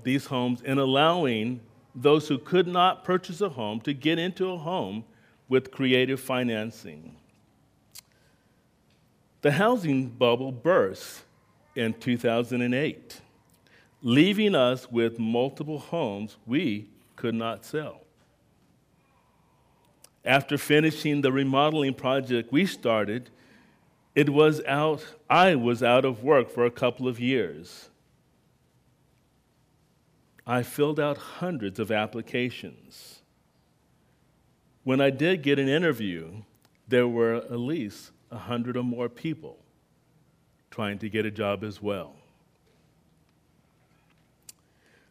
these 0.02 0.26
homes 0.26 0.62
and 0.64 0.80
allowing 0.80 1.60
those 1.94 2.26
who 2.26 2.38
could 2.38 2.66
not 2.66 3.04
purchase 3.04 3.40
a 3.40 3.48
home 3.48 3.80
to 3.82 3.94
get 3.94 4.18
into 4.18 4.50
a 4.50 4.58
home 4.58 5.04
with 5.48 5.70
creative 5.70 6.18
financing. 6.18 7.14
The 9.42 9.52
housing 9.52 10.08
bubble 10.08 10.50
burst 10.50 11.22
in 11.76 11.92
2008, 11.94 13.20
leaving 14.02 14.54
us 14.54 14.90
with 14.90 15.18
multiple 15.18 15.78
homes 15.78 16.36
we 16.46 16.88
could 17.16 17.34
not 17.34 17.64
sell. 17.64 18.00
After 20.24 20.58
finishing 20.58 21.20
the 21.20 21.30
remodeling 21.30 21.94
project 21.94 22.50
we 22.50 22.66
started, 22.66 23.30
it 24.14 24.30
was 24.30 24.64
out, 24.64 25.04
I 25.28 25.54
was 25.54 25.82
out 25.82 26.04
of 26.04 26.24
work 26.24 26.50
for 26.50 26.64
a 26.64 26.70
couple 26.70 27.06
of 27.06 27.20
years. 27.20 27.90
I 30.46 30.62
filled 30.62 30.98
out 30.98 31.16
hundreds 31.16 31.78
of 31.78 31.90
applications. 31.90 33.20
When 34.84 35.00
I 35.00 35.10
did 35.10 35.42
get 35.42 35.58
an 35.58 35.68
interview, 35.68 36.42
there 36.88 37.08
were 37.08 37.34
at 37.34 37.58
least 37.58 38.12
a 38.30 38.38
hundred 38.38 38.76
or 38.76 38.84
more 38.84 39.08
people 39.08 39.58
trying 40.70 40.98
to 40.98 41.08
get 41.08 41.24
a 41.26 41.30
job 41.30 41.64
as 41.64 41.80
well. 41.80 42.14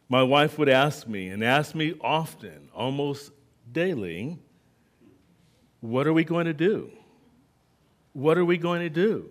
My 0.08 0.22
wife 0.22 0.58
would 0.58 0.68
ask 0.68 1.08
me, 1.08 1.28
and 1.28 1.42
ask 1.42 1.74
me 1.74 1.94
often, 2.00 2.68
almost 2.74 3.32
daily, 3.72 4.38
what 5.80 6.06
are 6.06 6.12
we 6.12 6.22
going 6.24 6.46
to 6.46 6.54
do? 6.54 6.90
What 8.12 8.38
are 8.38 8.44
we 8.44 8.56
going 8.56 8.80
to 8.80 8.88
do? 8.90 9.28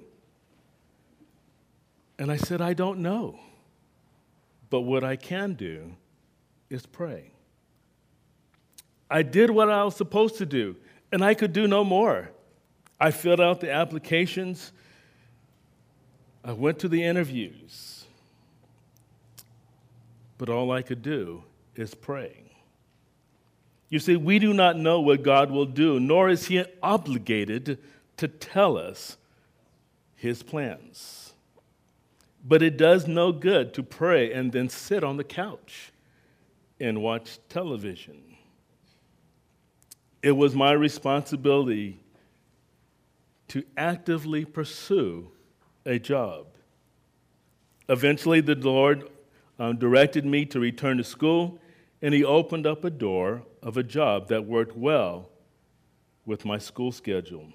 And 2.20 2.32
I 2.32 2.38
said, 2.38 2.62
I 2.62 2.74
don't 2.74 3.00
know. 3.00 3.40
but 4.70 4.82
what 4.82 5.04
I 5.04 5.16
can 5.16 5.54
do 5.54 5.96
is 6.70 6.86
pray. 6.86 7.32
I 9.10 9.22
did 9.22 9.50
what 9.50 9.70
I 9.70 9.84
was 9.84 9.96
supposed 9.96 10.38
to 10.40 10.46
do, 10.46 10.76
and 11.12 11.24
I 11.24 11.34
could 11.34 11.54
do 11.54 11.68
no 11.68 11.84
more. 11.84 12.32
I 13.00 13.12
filled 13.12 13.40
out 13.40 13.62
the 13.62 13.72
applications, 13.72 14.74
I 16.46 16.52
went 16.52 16.78
to 16.80 16.88
the 16.88 17.04
interviews, 17.04 18.06
but 20.38 20.48
all 20.48 20.72
I 20.72 20.84
could 20.84 21.02
do 21.02 21.44
is 21.76 21.96
pray. 21.96 22.44
You 23.90 23.98
see, 23.98 24.16
we 24.16 24.38
do 24.38 24.54
not 24.54 24.78
know 24.78 25.02
what 25.02 25.24
God 25.24 25.50
will 25.50 25.66
do, 25.66 26.00
nor 26.00 26.30
is 26.30 26.46
He 26.46 26.64
obligated 26.84 27.80
to 28.18 28.28
tell 28.28 28.78
us 28.78 29.18
His 30.16 30.44
plans. 30.44 31.34
But 32.44 32.62
it 32.62 32.78
does 32.78 33.08
no 33.08 33.32
good 33.32 33.74
to 33.74 33.82
pray 33.82 34.32
and 34.32 34.52
then 34.52 34.70
sit 34.70 35.04
on 35.04 35.18
the 35.18 35.24
couch 35.24 35.92
and 36.80 37.02
watch 37.02 37.40
television. 37.50 38.22
It 40.22 40.34
was 40.34 40.54
my 40.54 40.74
responsibility 40.74 42.00
to 43.48 43.64
actively 43.76 44.46
pursue 44.46 45.32
a 45.86 46.00
job. 46.00 46.48
Eventually, 47.88 48.42
the 48.42 48.56
Lord 48.56 49.10
um, 49.60 49.78
directed 49.78 50.26
me 50.26 50.46
to 50.46 50.60
return 50.60 50.98
to 50.98 51.04
school, 51.04 51.60
and 52.02 52.14
He 52.14 52.24
opened 52.24 52.66
up 52.66 52.84
a 52.84 52.90
door 52.90 53.44
of 53.62 53.78
a 53.78 53.84
job 53.84 54.28
that 54.30 54.46
worked 54.46 54.76
well 54.76 55.30
with 56.26 56.46
my 56.46 56.58
school 56.58 56.92
schedule. 56.92 57.48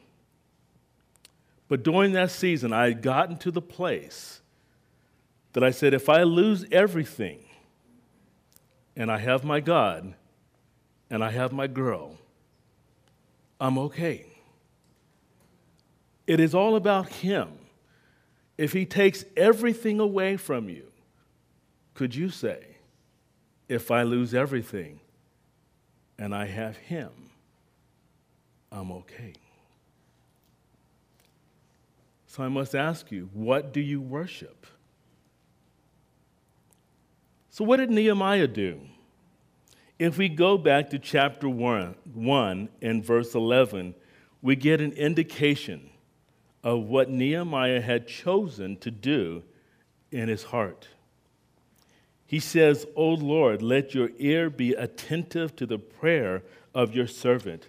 But 1.68 1.82
during 1.82 2.12
that 2.12 2.30
season, 2.30 2.72
I 2.72 2.84
had 2.84 3.02
gotten 3.02 3.37
to 3.38 3.50
the 3.50 3.62
place 3.62 4.40
that 5.52 5.64
I 5.64 5.70
said, 5.70 5.94
if 5.94 6.08
I 6.08 6.22
lose 6.22 6.64
everything, 6.70 7.44
and 8.96 9.10
I 9.10 9.18
have 9.18 9.44
my 9.44 9.60
God, 9.60 10.14
and 11.10 11.25
I 11.25 11.30
have 11.30 11.52
my 11.52 11.66
girl, 11.66 12.18
I'm 13.60 13.78
okay. 13.78 14.26
It 16.26 16.40
is 16.40 16.54
all 16.54 16.76
about 16.76 17.08
Him. 17.08 17.49
If 18.60 18.74
He 18.74 18.84
takes 18.84 19.24
everything 19.38 20.00
away 20.00 20.36
from 20.36 20.68
you, 20.68 20.82
could 21.94 22.14
you 22.14 22.28
say, 22.28 22.62
if 23.70 23.90
I 23.90 24.02
lose 24.02 24.34
everything 24.34 25.00
and 26.18 26.34
I 26.34 26.44
have 26.44 26.76
Him, 26.76 27.08
I'm 28.70 28.92
okay? 28.92 29.32
So 32.26 32.42
I 32.42 32.48
must 32.48 32.74
ask 32.74 33.10
you, 33.10 33.30
what 33.32 33.72
do 33.72 33.80
you 33.80 33.98
worship? 33.98 34.66
So, 37.48 37.64
what 37.64 37.78
did 37.78 37.90
Nehemiah 37.90 38.46
do? 38.46 38.78
If 39.98 40.18
we 40.18 40.28
go 40.28 40.58
back 40.58 40.90
to 40.90 40.98
chapter 40.98 41.48
1, 41.48 41.94
1 42.12 42.68
and 42.82 43.02
verse 43.02 43.34
11, 43.34 43.94
we 44.42 44.54
get 44.54 44.82
an 44.82 44.92
indication 44.92 45.89
of 46.62 46.84
what 46.84 47.10
Nehemiah 47.10 47.80
had 47.80 48.06
chosen 48.06 48.76
to 48.78 48.90
do 48.90 49.42
in 50.10 50.28
his 50.28 50.44
heart. 50.44 50.88
He 52.26 52.38
says, 52.38 52.86
O 52.94 53.08
Lord, 53.08 53.62
let 53.62 53.94
your 53.94 54.10
ear 54.18 54.50
be 54.50 54.74
attentive 54.74 55.56
to 55.56 55.66
the 55.66 55.78
prayer 55.78 56.42
of 56.74 56.94
your 56.94 57.06
servant 57.06 57.68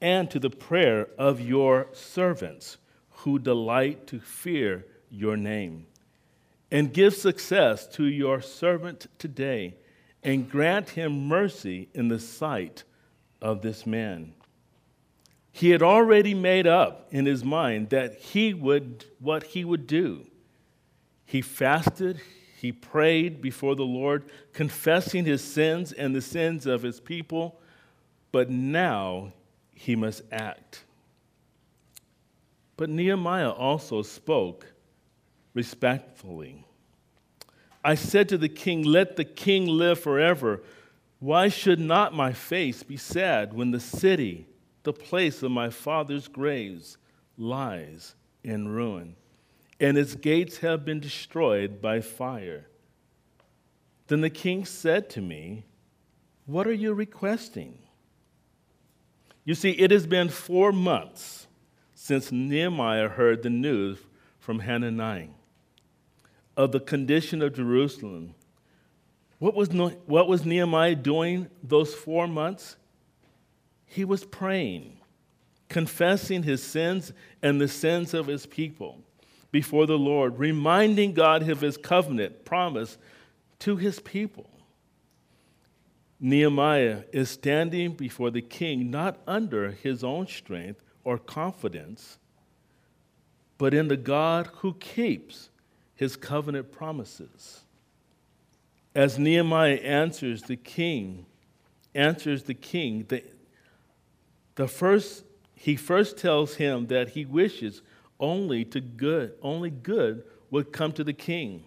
and 0.00 0.30
to 0.30 0.38
the 0.38 0.50
prayer 0.50 1.08
of 1.18 1.40
your 1.40 1.88
servants 1.92 2.78
who 3.10 3.38
delight 3.38 4.06
to 4.08 4.18
fear 4.18 4.86
your 5.10 5.36
name 5.36 5.86
and 6.70 6.92
give 6.92 7.14
success 7.14 7.86
to 7.86 8.04
your 8.04 8.40
servant 8.40 9.06
today, 9.18 9.74
and 10.22 10.50
grant 10.50 10.90
him 10.90 11.26
mercy 11.26 11.88
in 11.94 12.08
the 12.08 12.20
sight 12.20 12.84
of 13.40 13.62
this 13.62 13.86
man. 13.86 14.32
He 15.52 15.70
had 15.70 15.82
already 15.82 16.34
made 16.34 16.66
up 16.66 17.08
in 17.10 17.26
his 17.26 17.44
mind 17.44 17.90
that 17.90 18.16
he 18.16 18.54
would 18.54 19.04
what 19.18 19.42
he 19.42 19.64
would 19.64 19.86
do. 19.86 20.26
He 21.26 21.42
fasted, 21.42 22.20
he 22.56 22.72
prayed 22.72 23.40
before 23.40 23.74
the 23.74 23.84
Lord, 23.84 24.24
confessing 24.52 25.24
his 25.24 25.42
sins 25.42 25.92
and 25.92 26.14
the 26.14 26.20
sins 26.20 26.66
of 26.66 26.82
his 26.82 27.00
people, 27.00 27.60
but 28.32 28.50
now 28.50 29.32
he 29.74 29.96
must 29.96 30.22
act. 30.30 30.84
But 32.76 32.90
Nehemiah 32.90 33.50
also 33.50 34.02
spoke 34.02 34.66
respectfully. 35.54 36.64
I 37.84 37.94
said 37.94 38.28
to 38.28 38.38
the 38.38 38.48
king, 38.48 38.82
Let 38.82 39.16
the 39.16 39.24
king 39.24 39.66
live 39.66 40.00
forever. 40.00 40.62
Why 41.18 41.48
should 41.48 41.80
not 41.80 42.14
my 42.14 42.32
face 42.32 42.82
be 42.82 42.96
sad 42.96 43.52
when 43.52 43.70
the 43.70 43.80
city, 43.80 44.46
the 44.82 44.92
place 44.92 45.42
of 45.42 45.50
my 45.50 45.70
father's 45.70 46.28
graves, 46.28 46.98
lies 47.36 48.14
in 48.42 48.68
ruin, 48.68 49.16
and 49.78 49.96
its 49.96 50.14
gates 50.14 50.58
have 50.58 50.84
been 50.84 51.00
destroyed 51.00 51.80
by 51.80 52.00
fire? 52.00 52.66
Then 54.08 54.20
the 54.20 54.30
king 54.30 54.64
said 54.64 55.08
to 55.10 55.20
me, 55.20 55.64
What 56.46 56.66
are 56.66 56.72
you 56.72 56.92
requesting? 56.92 57.78
You 59.44 59.54
see, 59.54 59.70
it 59.70 59.90
has 59.90 60.06
been 60.06 60.28
four 60.28 60.72
months 60.72 61.46
since 61.94 62.32
Nehemiah 62.32 63.08
heard 63.08 63.42
the 63.42 63.50
news 63.50 63.98
from 64.38 64.60
Hananiah 64.60 65.28
of 66.56 66.72
the 66.72 66.80
condition 66.80 67.40
of 67.40 67.54
Jerusalem. 67.54 68.34
What 69.38 69.54
was, 69.54 69.68
what 69.70 70.28
was 70.28 70.44
Nehemiah 70.44 70.94
doing 70.94 71.48
those 71.62 71.94
four 71.94 72.26
months? 72.26 72.76
He 73.92 74.04
was 74.04 74.24
praying, 74.24 74.98
confessing 75.68 76.44
his 76.44 76.62
sins 76.62 77.12
and 77.42 77.60
the 77.60 77.66
sins 77.66 78.14
of 78.14 78.28
his 78.28 78.46
people 78.46 79.00
before 79.50 79.84
the 79.84 79.98
Lord, 79.98 80.38
reminding 80.38 81.12
God 81.12 81.48
of 81.48 81.60
his 81.60 81.76
covenant 81.76 82.44
promise 82.44 82.98
to 83.58 83.76
his 83.76 83.98
people. 83.98 84.48
Nehemiah 86.20 87.02
is 87.12 87.30
standing 87.30 87.94
before 87.94 88.30
the 88.30 88.40
king 88.40 88.92
not 88.92 89.18
under 89.26 89.72
his 89.72 90.04
own 90.04 90.28
strength 90.28 90.80
or 91.02 91.18
confidence, 91.18 92.16
but 93.58 93.74
in 93.74 93.88
the 93.88 93.96
God 93.96 94.50
who 94.58 94.74
keeps 94.74 95.50
his 95.96 96.14
covenant 96.14 96.70
promises. 96.70 97.64
As 98.94 99.18
Nehemiah 99.18 99.80
answers 99.82 100.42
the 100.42 100.56
king, 100.56 101.26
answers 101.92 102.44
the 102.44 102.54
king, 102.54 103.04
the, 103.08 103.24
the 104.60 104.68
first, 104.68 105.24
he 105.54 105.76
first 105.76 106.18
tells 106.18 106.54
him 106.54 106.86
that 106.88 107.10
he 107.10 107.24
wishes 107.24 107.82
only 108.18 108.64
to 108.66 108.80
good, 108.80 109.34
only 109.42 109.70
good 109.70 110.24
would 110.50 110.72
come 110.72 110.92
to 110.92 111.04
the 111.04 111.12
king. 111.12 111.64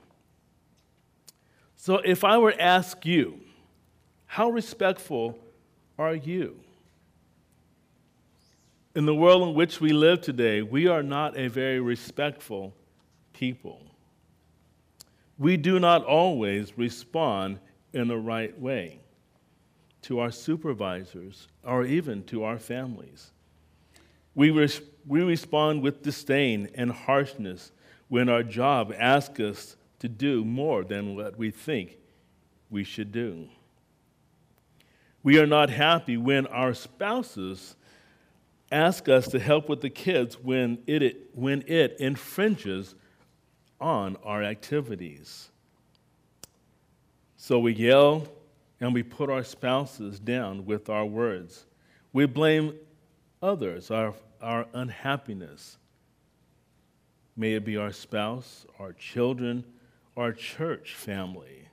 So 1.75 1.97
if 1.97 2.23
I 2.23 2.37
were 2.37 2.51
to 2.51 2.61
ask 2.61 3.05
you, 3.05 3.39
how 4.25 4.49
respectful 4.49 5.37
are 5.97 6.15
you? 6.15 6.59
In 8.95 9.05
the 9.05 9.15
world 9.15 9.47
in 9.49 9.55
which 9.55 9.81
we 9.81 9.91
live 9.91 10.21
today, 10.21 10.61
we 10.61 10.87
are 10.87 11.03
not 11.03 11.37
a 11.37 11.47
very 11.47 11.79
respectful 11.79 12.73
people 13.33 13.81
we 15.37 15.57
do 15.57 15.79
not 15.79 16.05
always 16.05 16.77
respond 16.77 17.59
in 17.93 18.07
the 18.07 18.17
right 18.17 18.57
way 18.59 18.99
to 20.03 20.19
our 20.19 20.31
supervisors 20.31 21.47
or 21.63 21.85
even 21.85 22.23
to 22.25 22.43
our 22.43 22.59
families. 22.59 23.31
We, 24.35 24.49
res- 24.49 24.81
we 25.07 25.21
respond 25.21 25.81
with 25.81 26.03
disdain 26.03 26.69
and 26.75 26.91
harshness 26.91 27.71
when 28.07 28.29
our 28.29 28.43
job 28.43 28.93
asks 28.97 29.39
us 29.39 29.75
to 29.99 30.09
do 30.09 30.43
more 30.43 30.83
than 30.83 31.15
what 31.15 31.37
we 31.37 31.51
think 31.51 31.97
we 32.69 32.83
should 32.83 33.11
do. 33.11 33.47
We 35.23 35.39
are 35.39 35.47
not 35.47 35.69
happy 35.69 36.17
when 36.17 36.47
our 36.47 36.73
spouses 36.73 37.75
ask 38.71 39.07
us 39.07 39.27
to 39.29 39.39
help 39.39 39.69
with 39.69 39.81
the 39.81 39.89
kids 39.89 40.37
when 40.39 40.79
it, 40.87 41.29
when 41.33 41.63
it 41.67 41.95
infringes 41.99 42.95
on 43.79 44.17
our 44.23 44.43
activities. 44.43 45.49
So 47.37 47.59
we 47.59 47.73
yell 47.73 48.27
and 48.83 48.93
we 48.93 49.01
put 49.01 49.29
our 49.29 49.45
spouses 49.45 50.19
down 50.19 50.65
with 50.65 50.89
our 50.89 51.05
words. 51.05 51.65
We 52.11 52.25
blame 52.25 52.75
others, 53.41 53.89
our, 53.89 54.13
our 54.41 54.67
unhappiness. 54.73 55.77
May 57.37 57.53
it 57.53 57.63
be 57.63 57.77
our 57.77 57.93
spouse, 57.93 58.65
our 58.79 58.91
children, 58.91 59.63
our 60.17 60.33
church 60.33 60.95
family, 60.95 61.69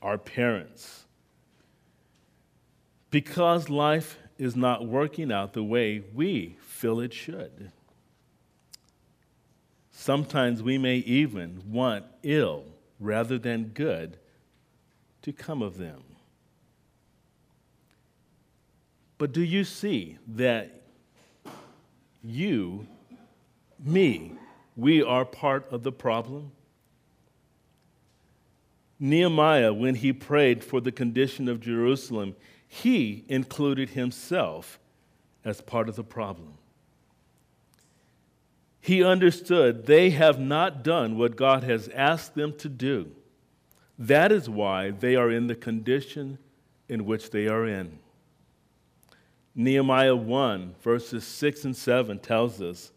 our 0.00 0.16
parents. 0.16 1.04
Because 3.10 3.68
life 3.68 4.16
is 4.38 4.56
not 4.56 4.86
working 4.86 5.30
out 5.30 5.52
the 5.52 5.62
way 5.62 6.02
we 6.14 6.56
feel 6.62 6.98
it 6.98 7.12
should. 7.12 7.72
Sometimes 9.90 10.62
we 10.62 10.78
may 10.78 10.96
even 10.96 11.62
want 11.70 12.06
ill 12.22 12.64
rather 12.98 13.36
than 13.38 13.64
good 13.64 14.16
to 15.20 15.30
come 15.30 15.60
of 15.60 15.76
them. 15.76 16.02
But 19.18 19.32
do 19.32 19.42
you 19.42 19.64
see 19.64 20.18
that 20.28 20.82
you, 22.22 22.86
me, 23.82 24.32
we 24.76 25.02
are 25.02 25.24
part 25.24 25.70
of 25.70 25.82
the 25.82 25.92
problem? 25.92 26.52
Nehemiah, 28.98 29.72
when 29.72 29.96
he 29.96 30.12
prayed 30.12 30.64
for 30.64 30.80
the 30.80 30.92
condition 30.92 31.48
of 31.48 31.60
Jerusalem, 31.60 32.34
he 32.66 33.24
included 33.28 33.90
himself 33.90 34.78
as 35.44 35.60
part 35.60 35.88
of 35.88 35.96
the 35.96 36.04
problem. 36.04 36.54
He 38.80 39.02
understood 39.02 39.86
they 39.86 40.10
have 40.10 40.38
not 40.38 40.82
done 40.82 41.16
what 41.16 41.36
God 41.36 41.64
has 41.64 41.88
asked 41.88 42.34
them 42.34 42.54
to 42.58 42.68
do. 42.68 43.12
That 43.98 44.32
is 44.32 44.48
why 44.48 44.90
they 44.90 45.16
are 45.16 45.30
in 45.30 45.46
the 45.46 45.54
condition 45.54 46.38
in 46.88 47.04
which 47.04 47.30
they 47.30 47.46
are 47.46 47.66
in. 47.66 47.98
Nehemiah 49.54 50.16
1, 50.16 50.74
verses 50.82 51.24
6 51.24 51.64
and 51.64 51.76
7 51.76 52.18
tells 52.18 52.60
us, 52.60 52.90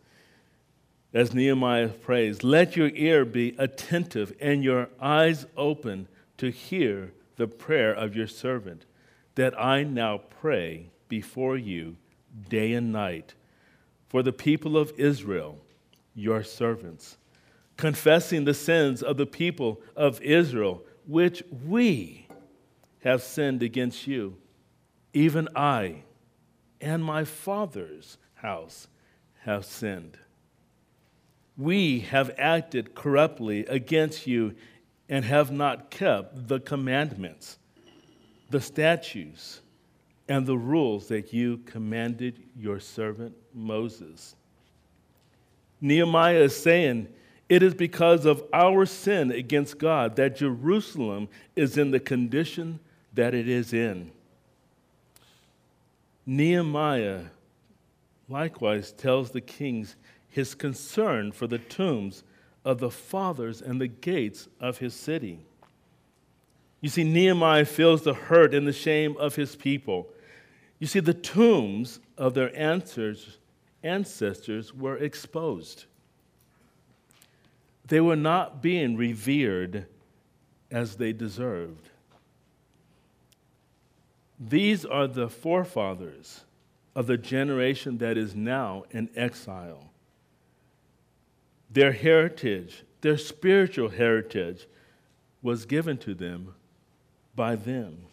as 1.14 1.34
Nehemiah 1.34 1.90
prays, 1.90 2.44
Let 2.44 2.76
your 2.76 2.90
ear 2.90 3.26
be 3.26 3.56
attentive 3.58 4.34
and 4.40 4.64
your 4.64 4.90
eyes 5.00 5.46
open 5.56 6.08
to 6.38 6.50
hear 6.50 7.12
the 7.38 7.48
prayer 7.48 7.94
of 7.94 8.16
your 8.16 8.28
servant, 8.28 8.86
that 9.36 9.60
I 9.60 9.84
now 9.84 10.18
pray 10.42 10.90
before 11.08 11.58
you 11.58 11.96
day 12.50 12.74
and 12.74 12.92
night 12.92 13.34
for 14.08 14.24
the 14.24 14.34
people 14.34 14.78
of 14.78 14.92
Israel, 14.98 15.58
your 16.16 16.44
servants, 16.44 17.18
confessing 17.78 18.46
the 18.46 18.54
sins 18.54 19.04
of 19.04 19.18
the 19.18 19.26
people 19.26 19.82
of 19.96 20.22
Israel, 20.22 20.84
which 21.06 21.44
we 21.66 22.28
have 23.04 23.22
sinned 23.22 23.62
against 23.62 24.08
you, 24.08 24.36
even 25.14 25.48
I 25.56 26.04
and 26.82 27.04
my 27.04 27.24
father's 27.24 28.18
house 28.36 28.88
have 29.42 29.66
sinned. 29.66 30.18
We 31.58 32.02
have 32.02 32.36
acted 32.38 32.94
corruptly 32.94 33.66
against 33.66 34.28
you 34.28 34.56
and 35.10 35.26
have 35.26 35.52
not 35.52 35.90
kept 35.90 36.48
the 36.48 36.60
commandments, 36.60 37.58
the 38.50 38.62
statutes, 38.62 39.62
and 40.28 40.46
the 40.46 40.58
rules 40.58 41.08
that 41.08 41.34
you 41.34 41.58
commanded 41.66 42.44
your 42.56 42.80
servant 42.80 43.36
Moses. 43.54 44.36
Nehemiah 45.80 46.42
is 46.42 46.56
saying, 46.56 47.08
It 47.48 47.64
is 47.64 47.74
because 47.74 48.26
of 48.26 48.44
our 48.52 48.86
sin 48.86 49.32
against 49.32 49.78
God 49.78 50.16
that 50.18 50.36
Jerusalem 50.36 51.30
is 51.56 51.78
in 51.78 51.92
the 51.92 52.00
condition 52.00 52.80
that 53.14 53.34
it 53.34 53.48
is 53.48 53.74
in. 53.74 54.12
Nehemiah 56.30 57.22
likewise 58.28 58.92
tells 58.92 59.32
the 59.32 59.40
kings 59.40 59.96
his 60.28 60.54
concern 60.54 61.32
for 61.32 61.48
the 61.48 61.58
tombs 61.58 62.26
of 62.66 62.80
the 62.80 62.92
fathers 62.92 63.62
and 63.62 63.80
the 63.80 63.88
gates 63.88 64.50
of 64.60 64.78
his 64.80 64.94
city. 64.94 65.40
You 66.82 66.90
see, 66.90 67.06
Nehemiah 67.06 67.64
feels 67.64 68.04
the 68.04 68.14
hurt 68.14 68.54
and 68.54 68.68
the 68.68 68.74
shame 68.74 69.16
of 69.18 69.36
his 69.36 69.56
people. 69.56 70.10
You 70.80 70.86
see, 70.86 71.00
the 71.00 71.14
tombs 71.14 72.02
of 72.18 72.34
their 72.34 72.56
ancestors, 72.56 73.38
were 74.74 74.98
exposed. 74.98 75.86
They 77.88 78.02
were 78.02 78.18
not 78.18 78.62
being 78.62 78.98
revered 78.98 79.86
as 80.70 80.98
they 80.98 81.14
deserved. 81.14 81.90
These 84.40 84.86
are 84.86 85.08
the 85.08 85.30
forefathers 85.30 86.44
of 86.96 87.08
the 87.08 87.18
generation 87.18 87.98
that 88.00 88.18
is 88.18 88.36
now 88.36 88.86
in 88.92 89.10
exile. 89.16 89.92
Their 91.70 91.92
heritage, 91.92 92.84
their 93.02 93.18
spiritual 93.18 93.90
heritage, 93.90 94.68
was 95.42 95.66
given 95.66 95.98
to 96.00 96.14
them 96.14 96.54
by 97.36 97.56
them. 97.56 98.04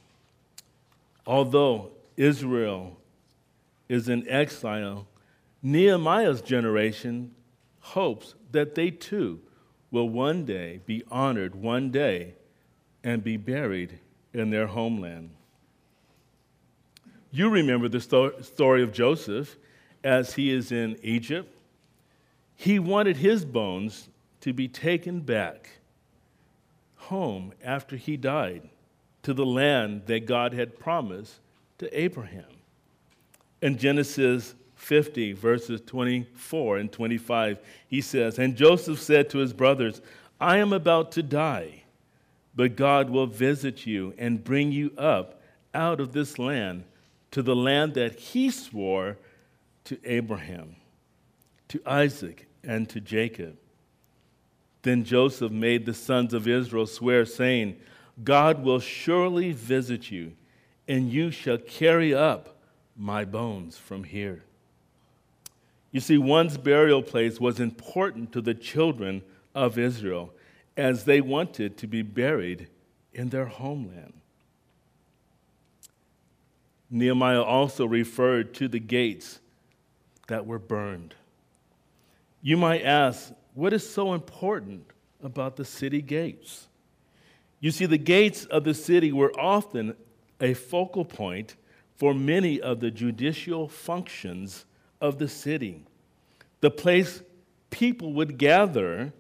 Although 1.27 1.93
Israel 2.17 2.99
is 3.89 4.09
in 4.09 4.29
exile, 4.29 5.07
Nehemiah's 5.63 6.43
generation 6.43 7.35
hopes 7.81 8.35
that 8.53 8.75
they 8.75 8.91
too 8.91 9.41
will 9.91 10.09
one 10.09 10.45
day 10.45 10.81
be 10.87 11.03
honored, 11.11 11.55
one 11.55 11.91
day, 11.91 12.35
and 13.03 13.23
be 13.23 13.37
buried 13.37 13.99
in 14.33 14.51
their 14.51 14.67
homeland. 14.67 15.31
You 17.35 17.49
remember 17.49 17.89
the 17.89 18.01
sto- 18.01 18.41
story 18.43 18.85
of 18.85 18.93
Joseph 18.93 19.57
as 20.05 20.35
he 20.35 20.53
is 20.53 20.71
in 20.71 20.97
Egypt. 21.03 21.53
He 22.55 22.79
wanted 22.79 23.17
his 23.17 23.45
bones 23.45 24.09
to 24.43 24.53
be 24.53 24.69
taken 24.69 25.19
back 25.19 25.69
home 26.95 27.53
after 27.65 27.97
he 27.97 28.17
died 28.17 28.71
to 29.25 29.35
the 29.35 29.45
land 29.45 30.03
that 30.07 30.27
God 30.27 30.53
had 30.53 30.79
promised 30.79 31.41
to 31.79 32.01
Abraham. 32.01 32.45
In 33.61 33.79
Genesis 33.79 34.55
50, 34.77 35.33
verses 35.33 35.81
24 35.85 36.77
and 36.79 36.93
25, 36.93 37.59
he 37.89 38.01
says, 38.01 38.39
And 38.39 38.55
Joseph 38.55 39.01
said 39.01 39.29
to 39.31 39.39
his 39.39 39.53
brothers, 39.53 40.01
I 40.41 40.59
am 40.59 40.73
about 40.73 41.11
to 41.13 41.23
die, 41.25 41.83
but 42.55 42.77
God 42.77 43.11
will 43.11 43.27
visit 43.27 43.87
you 43.87 44.15
and 44.19 44.45
bring 44.45 44.71
you 44.71 44.93
up 44.97 45.43
out 45.75 45.99
of 45.99 46.13
this 46.13 46.39
land 46.39 46.85
to 47.35 47.43
the 47.43 47.57
land 47.57 47.95
that 47.95 48.15
he 48.15 48.49
swore 48.49 49.19
to 49.83 49.99
Abraham, 50.05 50.77
to 51.67 51.83
Isaac, 51.85 52.47
and 52.63 52.89
to 52.91 53.01
Jacob. 53.01 53.59
Then 54.83 55.03
Joseph 55.03 55.51
made 55.51 55.85
the 55.85 55.95
sons 55.95 56.33
of 56.33 56.47
Israel 56.47 56.87
swear, 56.87 57.25
saying, 57.25 57.75
God 58.23 58.63
will 58.63 58.79
surely 58.79 59.51
visit 59.51 60.13
you, 60.13 60.35
and 60.87 61.11
you 61.11 61.33
shall 61.33 61.59
carry 61.59 62.15
up 62.15 62.57
my 62.97 63.25
bones 63.25 63.77
from 63.77 64.05
here. 64.05 64.45
You 65.91 65.99
see, 65.99 66.19
one's 66.19 66.57
burial 66.57 67.03
place 67.03 67.41
was 67.41 67.59
important 67.59 68.31
to 68.35 68.43
the 68.43 68.55
children 68.55 69.23
of 69.57 69.77
Israel 69.77 70.33
as 70.77 71.03
they 71.03 71.21
wanted 71.21 71.79
to 71.79 71.89
be 71.89 72.03
buried 72.03 72.69
in 73.13 73.31
their 73.31 73.47
homeland. 73.47 74.21
Nehemiah 76.95 77.43
also 77.43 77.87
referred 77.87 78.55
to 78.55 78.69
the 78.69 78.79
gates 78.79 79.41
that 80.29 80.47
were 80.47 80.61
burned. 80.61 81.15
You 82.41 82.57
might 82.57 82.83
ask, 82.83 83.33
what 83.55 83.73
is 83.73 83.89
so 83.89 84.15
important 84.15 84.87
about 85.21 85.57
the 85.57 85.65
city 85.65 86.01
gates? 86.01 86.69
You 87.59 87.73
see, 87.73 87.87
the 87.87 87.99
gates 87.99 88.45
of 88.45 88.63
the 88.63 88.75
city 88.75 89.11
were 89.11 89.33
often 89.39 89.97
a 90.41 90.55
focal 90.55 91.05
point 91.05 91.57
for 91.97 92.15
many 92.15 92.61
of 92.61 92.79
the 92.79 92.93
judicial 92.93 93.69
functions 93.69 94.65
of 95.01 95.19
the 95.19 95.29
city, 95.29 95.85
the 96.61 96.71
place 96.71 97.23
people 97.71 98.13
would 98.13 98.39
gather 98.39 99.13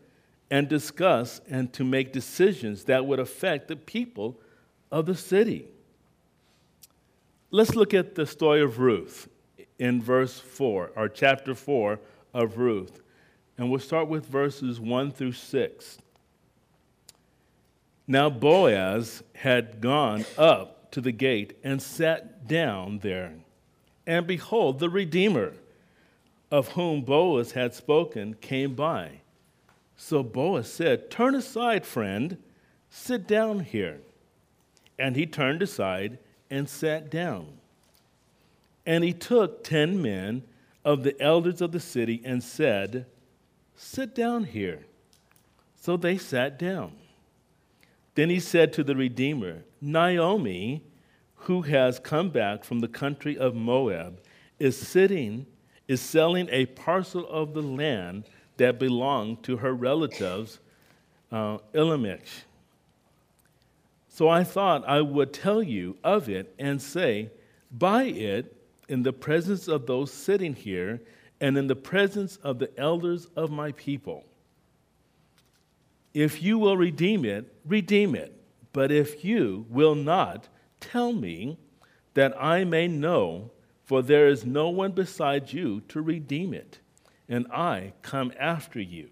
and 0.48 0.68
discuss 0.68 1.40
and 1.48 1.72
to 1.72 1.82
make 1.82 2.12
decisions 2.12 2.84
that 2.84 3.04
would 3.04 3.18
affect 3.18 3.66
the 3.66 3.76
people 3.76 4.40
of 4.92 5.06
the 5.06 5.14
city. 5.16 5.66
Let's 7.54 7.76
look 7.76 7.94
at 7.94 8.16
the 8.16 8.26
story 8.26 8.62
of 8.62 8.80
Ruth 8.80 9.28
in 9.78 10.02
verse 10.02 10.40
4, 10.40 10.90
or 10.96 11.08
chapter 11.08 11.54
4 11.54 12.00
of 12.34 12.58
Ruth. 12.58 13.00
And 13.56 13.70
we'll 13.70 13.78
start 13.78 14.08
with 14.08 14.26
verses 14.26 14.80
1 14.80 15.12
through 15.12 15.34
6. 15.34 15.98
Now 18.08 18.28
Boaz 18.28 19.22
had 19.36 19.80
gone 19.80 20.24
up 20.36 20.90
to 20.90 21.00
the 21.00 21.12
gate 21.12 21.56
and 21.62 21.80
sat 21.80 22.48
down 22.48 22.98
there. 22.98 23.34
And 24.04 24.26
behold, 24.26 24.80
the 24.80 24.90
Redeemer, 24.90 25.52
of 26.50 26.70
whom 26.72 27.02
Boaz 27.02 27.52
had 27.52 27.72
spoken, 27.72 28.34
came 28.34 28.74
by. 28.74 29.20
So 29.96 30.24
Boaz 30.24 30.68
said, 30.72 31.08
Turn 31.08 31.36
aside, 31.36 31.86
friend, 31.86 32.36
sit 32.90 33.28
down 33.28 33.60
here. 33.60 34.00
And 34.98 35.14
he 35.14 35.24
turned 35.24 35.62
aside 35.62 36.18
and 36.50 36.68
sat 36.68 37.10
down. 37.10 37.46
And 38.86 39.02
he 39.02 39.12
took 39.12 39.64
ten 39.64 40.00
men 40.00 40.42
of 40.84 41.02
the 41.02 41.20
elders 41.20 41.60
of 41.60 41.72
the 41.72 41.80
city 41.80 42.20
and 42.24 42.42
said, 42.42 43.06
Sit 43.76 44.14
down 44.14 44.44
here. 44.44 44.84
So 45.80 45.96
they 45.96 46.18
sat 46.18 46.58
down. 46.58 46.92
Then 48.14 48.30
he 48.30 48.40
said 48.40 48.72
to 48.74 48.84
the 48.84 48.94
Redeemer, 48.94 49.64
Naomi, 49.80 50.82
who 51.34 51.62
has 51.62 51.98
come 51.98 52.30
back 52.30 52.64
from 52.64 52.80
the 52.80 52.88
country 52.88 53.36
of 53.36 53.54
Moab, 53.54 54.20
is 54.58 54.76
sitting, 54.78 55.46
is 55.88 56.00
selling 56.00 56.48
a 56.50 56.66
parcel 56.66 57.26
of 57.28 57.54
the 57.54 57.62
land 57.62 58.24
that 58.56 58.78
belonged 58.78 59.42
to 59.42 59.56
her 59.58 59.74
relatives, 59.74 60.60
uh. 61.32 61.58
So 64.14 64.28
I 64.28 64.44
thought 64.44 64.86
I 64.86 65.00
would 65.00 65.32
tell 65.32 65.60
you 65.60 65.96
of 66.04 66.28
it 66.28 66.54
and 66.56 66.80
say, 66.80 67.32
Buy 67.72 68.04
it 68.04 68.54
in 68.88 69.02
the 69.02 69.12
presence 69.12 69.66
of 69.66 69.86
those 69.86 70.12
sitting 70.12 70.54
here 70.54 71.02
and 71.40 71.58
in 71.58 71.66
the 71.66 71.74
presence 71.74 72.36
of 72.36 72.60
the 72.60 72.70
elders 72.78 73.26
of 73.34 73.50
my 73.50 73.72
people. 73.72 74.24
If 76.14 76.44
you 76.44 76.60
will 76.60 76.76
redeem 76.76 77.24
it, 77.24 77.52
redeem 77.64 78.14
it. 78.14 78.40
But 78.72 78.92
if 78.92 79.24
you 79.24 79.66
will 79.68 79.96
not, 79.96 80.46
tell 80.78 81.12
me 81.12 81.58
that 82.14 82.40
I 82.40 82.62
may 82.62 82.86
know, 82.86 83.50
for 83.82 84.00
there 84.00 84.28
is 84.28 84.44
no 84.44 84.68
one 84.68 84.92
beside 84.92 85.52
you 85.52 85.80
to 85.88 86.00
redeem 86.00 86.54
it, 86.54 86.78
and 87.28 87.48
I 87.50 87.94
come 88.02 88.32
after 88.38 88.80
you. 88.80 89.08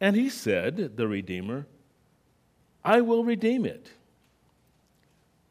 And 0.00 0.16
he 0.16 0.28
said, 0.28 0.96
the 0.96 1.06
Redeemer, 1.06 1.68
I 2.86 3.00
will 3.00 3.24
redeem 3.24 3.66
it. 3.66 3.90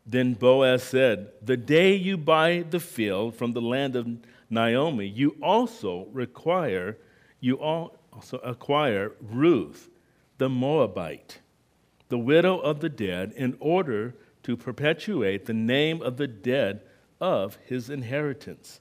Then 0.06 0.36
Boaz 0.36 0.84
said, 0.84 1.34
The 1.42 1.58
day 1.58 1.94
you 1.94 2.16
buy 2.16 2.64
the 2.70 2.80
field 2.80 3.36
from 3.36 3.52
the 3.52 3.62
land 3.62 3.98
of 3.98 4.08
Naomi, 4.50 5.06
you 5.06 5.36
also 5.42 6.08
require, 6.14 6.98
you 7.42 7.56
also 7.60 8.38
acquire 8.38 9.12
Ruth, 9.20 9.90
the 10.38 10.48
Moabite, 10.48 11.40
the 12.08 12.18
widow 12.18 12.58
of 12.60 12.80
the 12.80 12.88
dead, 12.90 13.34
in 13.36 13.58
order 13.60 14.16
to 14.44 14.56
perpetuate 14.56 15.46
the 15.46 15.54
name 15.54 16.02
of 16.02 16.16
the 16.16 16.28
dead 16.28 16.82
of 17.20 17.58
his 17.66 17.90
inheritance. 17.90 18.80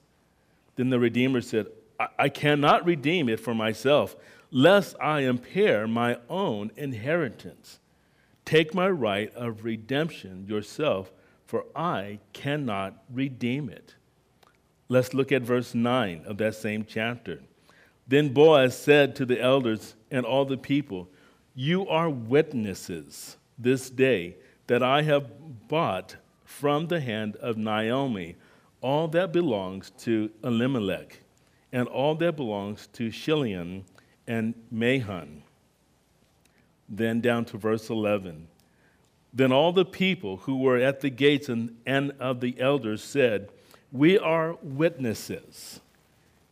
Then 0.77 0.91
the 0.91 0.99
Redeemer 0.99 1.41
said, 1.41 1.67
I, 1.99 2.07
I 2.17 2.29
cannot 2.29 2.85
redeem 2.85 3.27
it 3.27 3.41
for 3.41 3.53
myself, 3.53 4.15
lest 4.49 4.95
I 5.01 5.21
impair 5.21 5.87
my 5.87 6.19
own 6.29 6.71
inheritance. 6.77 7.79
Take 8.45 8.75
my 8.75 8.87
right 8.89 9.33
of 9.33 9.65
redemption 9.65 10.45
yourself, 10.47 11.11
for 11.47 11.65
I 11.75 12.19
cannot 12.31 13.03
redeem 13.11 13.69
it. 13.69 13.95
Let's 14.87 15.15
look 15.15 15.31
at 15.31 15.41
verse 15.41 15.73
9 15.73 16.25
of 16.27 16.37
that 16.37 16.53
same 16.53 16.85
chapter. 16.87 17.41
Then 18.07 18.29
Boaz 18.29 18.77
said 18.77 19.15
to 19.15 19.25
the 19.25 19.41
elders 19.41 19.95
and 20.11 20.25
all 20.25 20.45
the 20.45 20.57
people, 20.57 21.09
You 21.55 21.87
are 21.87 22.09
witnesses 22.09 23.37
this 23.57 23.89
day 23.89 24.35
that 24.67 24.83
I 24.83 25.01
have 25.01 25.67
bought 25.67 26.17
from 26.43 26.87
the 26.87 26.99
hand 26.99 27.35
of 27.37 27.57
Naomi 27.57 28.35
all 28.81 29.07
that 29.07 29.33
belongs 29.33 29.89
to 29.99 30.29
Elimelech 30.43 31.19
and 31.71 31.87
all 31.87 32.13
that 32.15 32.35
belongs 32.35 32.87
to 32.93 33.09
Chilion 33.09 33.85
and 34.27 34.53
Mahlon 34.71 35.41
then 36.87 37.21
down 37.21 37.45
to 37.45 37.57
verse 37.57 37.89
11. 37.89 38.47
Then 39.33 39.51
all 39.51 39.73
the 39.73 39.85
people 39.85 40.37
who 40.37 40.59
were 40.59 40.77
at 40.77 41.01
the 41.01 41.09
gates 41.09 41.49
and, 41.49 41.75
and 41.85 42.11
of 42.19 42.39
the 42.39 42.59
elders 42.59 43.03
said, 43.03 43.49
We 43.91 44.17
are 44.17 44.57
witnesses. 44.61 45.81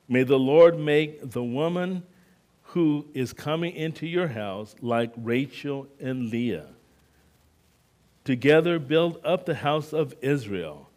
May 0.08 0.24
the 0.24 0.40
Lord 0.40 0.78
make 0.78 1.32
the 1.32 1.44
woman 1.44 2.04
who 2.74 3.06
is 3.14 3.34
coming 3.34 3.74
into 3.76 4.06
your 4.06 4.28
house 4.30 4.76
like 4.82 5.14
Rachel 5.16 5.88
and 6.00 6.30
Leah. 6.30 6.68
Together 8.26 8.80
build 8.80 9.20
up 9.24 9.46
the 9.46 9.56
house 9.56 9.94
of 9.94 10.16
Israel. 10.22 10.90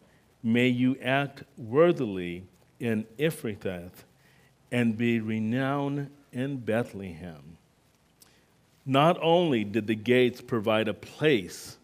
May 0.42 0.68
you 0.68 0.96
act 1.02 1.42
worthily 1.56 2.44
in 2.80 3.04
Ephrathah 3.18 3.90
and 4.72 4.96
be 4.96 5.20
renowned 5.20 6.10
in 6.32 6.58
Bethlehem. 6.58 7.58
Not 8.86 9.18
only 9.20 9.64
did 9.64 9.88
the 9.88 9.96
gates 9.96 10.40
provide 10.40 10.86
a 10.86 10.94
place 10.94 11.76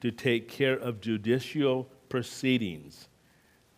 to 0.00 0.12
take 0.12 0.48
care 0.48 0.76
of 0.76 1.00
judicial 1.00 1.88
proceedings, 2.08 3.08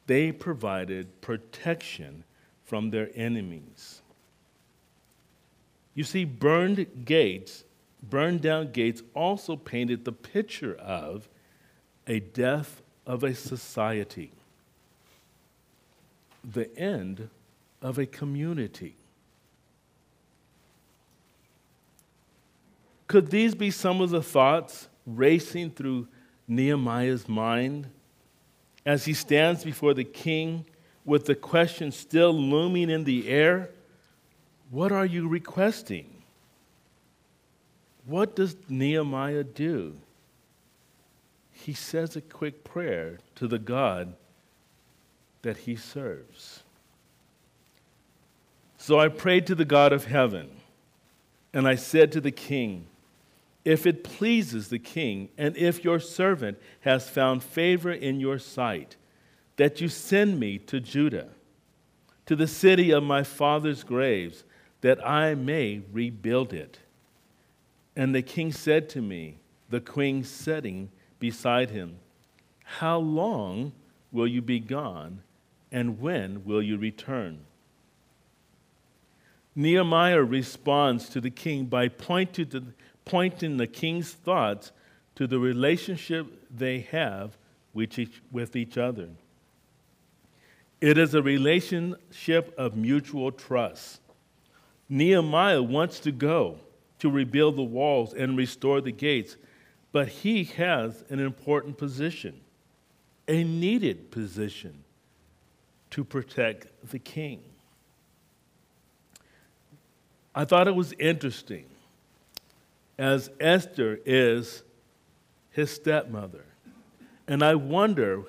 they 0.07 0.31
provided 0.31 1.23
protection 1.23 2.25
from 2.65 2.91
their 2.91 3.09
enemies. 3.15 4.03
You 5.95 6.05
see, 6.05 6.27
burned 6.27 7.05
gates, 7.07 7.65
burned 8.03 8.43
down 8.43 8.73
gates 8.73 9.03
also 9.15 9.57
painted 9.57 10.05
the 10.05 10.13
picture 10.13 10.75
of 10.75 11.29
a 12.07 12.21
death 12.21 12.83
of 13.07 13.25
a 13.25 13.35
society, 13.35 14.33
the 16.45 16.77
end 16.79 17.31
of 17.81 17.99
a 17.99 18.05
community. 18.05 18.97
Could 23.07 23.31
these 23.31 23.55
be 23.55 23.71
some 23.71 24.01
of 24.01 24.11
the 24.11 24.23
thoughts 24.23 24.89
racing 25.07 25.71
through 25.71 26.09
Nehemiah's 26.49 27.29
mind 27.29 27.89
as 28.85 29.05
he 29.05 29.15
stands 29.15 29.65
before 29.65 29.95
the 29.95 30.05
king 30.05 30.65
with 31.05 31.27
the 31.27 31.35
question 31.35 31.93
still 31.93 32.33
looming 32.33 32.91
in 32.91 33.05
the 33.05 33.29
air? 33.29 33.71
What 34.71 34.91
are 34.91 35.07
you 35.07 35.29
requesting? 35.29 36.11
What 38.07 38.35
does 38.35 38.57
Nehemiah 38.69 39.45
do? 39.45 39.97
He 41.53 41.73
says 41.73 42.17
a 42.17 42.21
quick 42.21 42.65
prayer 42.65 43.19
to 43.37 43.49
the 43.49 43.59
God 43.59 44.15
that 45.43 45.59
he 45.59 45.77
serves. 45.77 46.63
So 48.79 49.01
I 49.01 49.09
prayed 49.09 49.47
to 49.47 49.55
the 49.55 49.65
God 49.65 49.93
of 49.93 50.05
heaven, 50.05 50.51
and 51.53 51.67
I 51.67 51.75
said 51.75 52.13
to 52.13 52.21
the 52.21 52.31
king, 52.31 52.87
if 53.67 53.85
it 53.85 54.05
pleases 54.05 54.69
the 54.69 54.79
king, 54.79 55.29
and 55.37 55.57
if 55.57 55.83
your 55.83 55.99
servant 55.99 56.57
has 56.83 57.11
found 57.11 57.43
favor 57.43 57.91
in 57.91 58.21
your 58.21 58.39
sight, 58.39 58.95
that 59.57 59.81
you 59.81 59.89
send 59.89 60.39
me 60.39 60.57
to 60.57 60.79
Judah, 60.79 61.31
to 62.27 62.37
the 62.37 62.47
city 62.47 62.93
of 62.93 63.03
my 63.03 63.25
father's 63.25 63.83
graves, 63.83 64.45
that 64.83 65.05
I 65.05 65.35
may 65.35 65.83
rebuild 65.93 66.53
it. 66.53 66.79
And 67.97 68.15
the 68.15 68.23
king 68.23 68.53
said 68.53 68.89
to 68.91 69.03
me, 69.03 69.39
the 69.69 69.81
queen 69.81 70.23
sitting 70.23 70.89
beside 71.19 71.71
him, 71.71 71.97
How 72.63 72.99
long 72.99 73.73
will 74.13 74.29
you 74.29 74.43
be 74.43 74.61
gone, 74.61 75.25
and 75.73 76.01
when 76.01 76.45
will 76.45 76.63
you 76.63 76.77
return? 76.77 77.41
Nehemiah 79.57 80.23
responds 80.23 81.09
to 81.09 81.21
the 81.21 81.31
king 81.31 81.65
by 81.65 81.89
pointing 81.89 82.49
to 82.51 82.61
the 82.61 82.73
pointing 83.07 83.57
the 83.57 83.67
king's 83.67 84.13
thoughts 84.13 84.73
to 85.15 85.27
the 85.27 85.39
relationship 85.39 86.27
they 86.51 86.81
have 86.81 87.39
with 87.73 87.99
each, 87.99 88.21
with 88.31 88.55
each 88.55 88.77
other. 88.77 89.09
It 90.81 90.99
is 90.99 91.15
a 91.15 91.23
relationship 91.23 92.55
of 92.59 92.77
mutual 92.77 93.33
trust. 93.33 94.01
Nehemiah 94.89 95.63
wants 95.63 96.01
to 96.01 96.13
go 96.13 96.59
to 96.99 97.11
rebuild 97.11 97.57
the 97.57 97.63
walls 97.63 98.13
and 98.13 98.37
restore 98.37 98.81
the 98.81 98.93
gates, 98.93 99.37
but 99.93 100.09
he 100.09 100.45
has 100.45 101.05
an 101.09 101.21
important 101.21 101.79
position, 101.79 102.41
a 103.29 103.45
needed 103.45 104.11
position 104.11 104.85
to 105.91 106.05
protect 106.05 106.67
the 106.91 106.99
king. 106.99 107.41
I 110.35 110.45
thought 110.45 110.69
it 110.69 110.75
was 110.75 110.93
interesting 110.95 111.67
as 112.99 113.31
Esther 113.41 114.01
is 114.05 114.63
his 115.51 115.71
stepmother. 115.71 116.45
And 117.29 117.43
I 117.43 117.55
wonder 117.55 118.25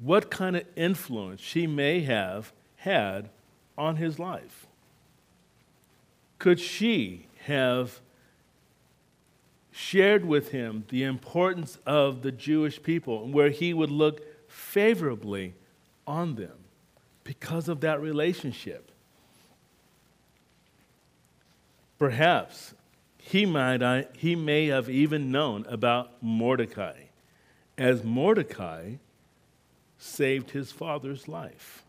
what 0.00 0.30
kind 0.30 0.56
of 0.56 0.64
influence 0.76 1.40
she 1.40 1.66
may 1.66 2.00
have 2.00 2.52
had 2.76 3.30
on 3.76 3.96
his 3.96 4.18
life. 4.18 4.66
Could 6.38 6.58
she 6.58 7.26
have 7.44 8.00
shared 9.70 10.24
with 10.24 10.50
him 10.50 10.84
the 10.88 11.04
importance 11.04 11.78
of 11.86 12.22
the 12.22 12.32
Jewish 12.32 12.82
people 12.82 13.24
and 13.24 13.34
where 13.34 13.50
he 13.50 13.72
would 13.72 13.90
look 13.90 14.22
favorably 14.48 15.54
on 16.06 16.34
them 16.34 16.56
because 17.24 17.68
of 17.68 17.80
that 17.80 18.00
relationship? 18.00 18.90
Perhaps 21.98 22.74
he, 23.20 23.44
might, 23.46 24.08
he 24.16 24.34
may 24.34 24.66
have 24.66 24.88
even 24.88 25.30
known 25.30 25.66
about 25.68 26.22
Mordecai, 26.22 27.04
as 27.76 28.02
Mordecai 28.02 28.94
saved 29.98 30.50
his 30.50 30.72
father's 30.72 31.28
life. 31.28 31.84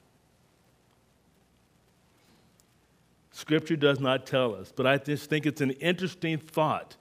Scripture 3.32 3.78
does 3.78 4.00
not 4.00 4.28
tell 4.28 4.54
us, 4.54 4.72
but 4.76 4.86
I 4.86 4.98
just 4.98 5.30
think 5.30 5.46
it's 5.46 5.62
an 5.62 5.72
interesting 5.72 6.38
thought 6.38 6.96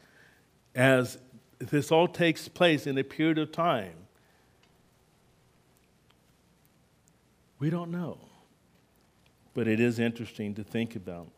as 0.75 1.19
this 1.59 1.91
all 1.91 2.09
takes 2.09 2.49
place 2.49 2.87
in 2.87 2.97
a 2.97 3.05
period 3.05 3.39
of 3.39 3.53
time. 3.53 3.95
We 7.59 7.69
don't 7.69 7.91
know, 7.91 8.19
but 9.53 9.69
it 9.69 9.81
is 9.81 9.99
interesting 9.99 10.55
to 10.55 10.65
think 10.65 10.97
about. 10.97 11.29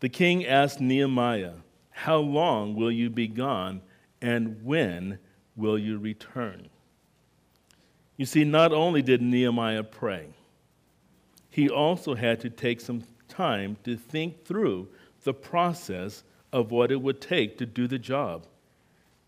The 0.00 0.08
king 0.08 0.44
asked 0.46 0.80
Nehemiah, 0.80 1.54
How 1.90 2.18
long 2.18 2.74
will 2.74 2.92
you 2.92 3.08
be 3.08 3.28
gone, 3.28 3.80
and 4.20 4.62
when 4.64 5.18
will 5.56 5.78
you 5.78 5.98
return? 5.98 6.68
You 8.16 8.26
see, 8.26 8.44
not 8.44 8.72
only 8.72 9.02
did 9.02 9.22
Nehemiah 9.22 9.84
pray, 9.84 10.28
he 11.48 11.68
also 11.68 12.14
had 12.14 12.40
to 12.40 12.50
take 12.50 12.80
some 12.80 13.02
time 13.28 13.76
to 13.84 13.96
think 13.96 14.44
through 14.44 14.88
the 15.24 15.34
process 15.34 16.22
of 16.52 16.70
what 16.70 16.90
it 16.90 17.00
would 17.00 17.20
take 17.20 17.58
to 17.58 17.66
do 17.66 17.86
the 17.86 17.98
job 17.98 18.46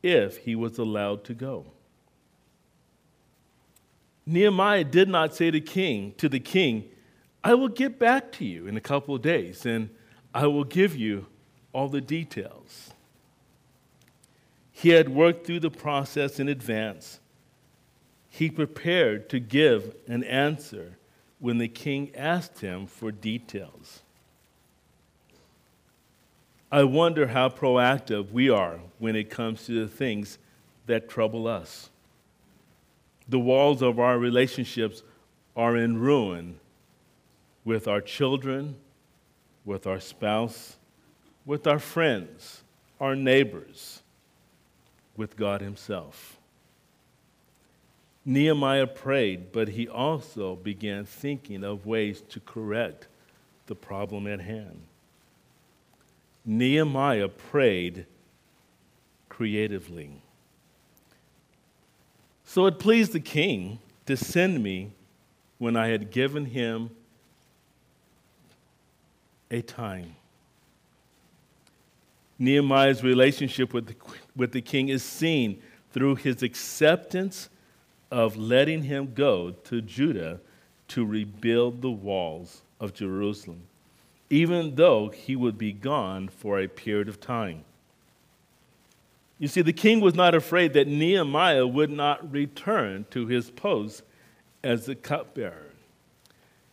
if 0.03 0.39
he 0.39 0.55
was 0.55 0.79
allowed 0.79 1.25
to 1.25 1.35
go. 1.35 1.67
Nehemiah 4.25 4.85
did 4.85 5.09
not 5.09 5.35
say 5.35 5.51
to 5.51 5.61
king 5.61 6.13
to 6.19 6.29
the 6.29 6.39
king, 6.39 6.85
I 7.43 7.55
will 7.55 7.69
get 7.69 7.99
back 7.99 8.31
to 8.33 8.45
you 8.45 8.67
in 8.67 8.77
a 8.77 8.81
couple 8.81 9.15
of 9.15 9.23
days 9.23 9.65
and 9.65 9.89
I 10.39 10.47
will 10.47 10.63
give 10.63 10.95
you 10.95 11.27
all 11.73 11.89
the 11.89 12.01
details. 12.01 12.91
He 14.71 14.91
had 14.91 15.09
worked 15.09 15.45
through 15.45 15.59
the 15.59 15.69
process 15.69 16.39
in 16.39 16.49
advance. 16.49 17.19
He 18.31 18.49
prepared 18.49 19.29
to 19.31 19.41
give 19.41 19.97
an 20.07 20.23
answer 20.23 20.97
when 21.41 21.59
the 21.59 21.67
king 21.67 22.13
asked 22.15 22.61
him 22.61 22.87
for 22.87 23.11
details. 23.11 24.03
I 26.71 26.85
wonder 26.85 27.27
how 27.27 27.49
proactive 27.49 28.31
we 28.31 28.49
are 28.49 28.79
when 29.01 29.17
it 29.17 29.31
comes 29.31 29.67
to 29.67 29.85
the 29.85 29.93
things 29.93 30.39
that 30.87 31.09
trouble 31.09 31.49
us. 31.49 31.91
The 33.29 33.41
walls 33.41 33.83
of 33.83 33.99
our 33.99 34.21
relationships 34.21 35.03
are 35.57 35.77
in 35.77 35.99
ruin 35.99 36.61
with 37.65 37.89
our 37.89 38.01
children, 38.01 38.77
with 39.69 39.87
our 39.87 40.01
spouse, 40.01 40.79
with 41.45 41.67
our 41.67 41.79
friends, 41.79 42.63
our 42.99 43.15
neighbors, 43.15 44.03
with 45.15 45.37
God 45.37 45.61
Himself. 45.61 46.39
Nehemiah 48.25 48.87
prayed, 48.87 49.53
but 49.53 49.69
he 49.69 49.87
also 49.87 50.57
began 50.57 51.05
thinking 51.05 51.65
of 51.65 51.85
ways 51.85 52.23
to 52.31 52.41
correct 52.41 53.09
the 53.67 53.75
problem 53.75 54.27
at 54.27 54.41
hand. 54.41 54.81
Nehemiah 56.47 57.29
prayed 57.29 58.07
creatively. 59.29 60.23
So 62.45 62.65
it 62.65 62.79
pleased 62.79 63.13
the 63.13 63.21
king 63.21 63.81
to 64.07 64.17
send 64.17 64.63
me 64.63 64.93
when 65.59 65.77
I 65.77 65.89
had 65.89 66.11
given 66.11 66.47
him 66.47 66.89
a 69.51 69.63
time. 69.63 70.15
Nehemiah's 72.39 73.03
relationship 73.03 73.75
with 73.75 73.87
the, 73.87 73.97
with 74.37 74.53
the 74.53 74.61
king 74.61 74.89
is 74.89 75.03
seen 75.03 75.61
through 75.93 76.17
his 76.17 76.43
acceptance 76.43 77.49
of 78.11 78.37
letting 78.37 78.83
him 78.83 79.13
go 79.15 79.51
to 79.51 79.81
Judah 79.81 80.41
to 80.89 81.05
rebuild 81.05 81.83
the 81.83 81.91
walls 81.91 82.63
of 82.81 82.95
Jerusalem, 82.95 83.63
even 84.31 84.77
though 84.77 85.09
he 85.09 85.37
would 85.37 85.59
be 85.59 85.73
gone 85.73 86.29
for 86.29 86.61
a 86.61 86.69
period 86.69 87.09
of 87.09 87.21
time. 87.21 87.65
You 89.39 89.49
see, 89.49 89.63
the 89.63 89.73
king 89.73 90.01
was 90.01 90.15
not 90.15 90.35
afraid 90.35 90.73
that 90.73 90.89
Nehemiah 90.89 91.67
would 91.67 91.91
not 91.91 92.31
return 92.33 93.07
to 93.11 93.27
his 93.27 93.51
post 93.51 94.03
as 94.65 94.87
the 94.87 94.95
cupbearer. 94.95 95.68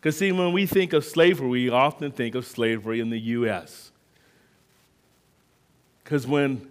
Because, 0.06 0.18
see, 0.18 0.30
when 0.30 0.52
we 0.52 0.66
think 0.66 0.92
of 0.92 1.04
slavery, 1.04 1.48
we 1.48 1.68
often 1.68 2.12
think 2.12 2.36
of 2.36 2.46
slavery 2.46 3.00
in 3.00 3.10
the 3.10 3.18
U.S. 3.18 3.90
Because 6.04 6.28
when 6.28 6.68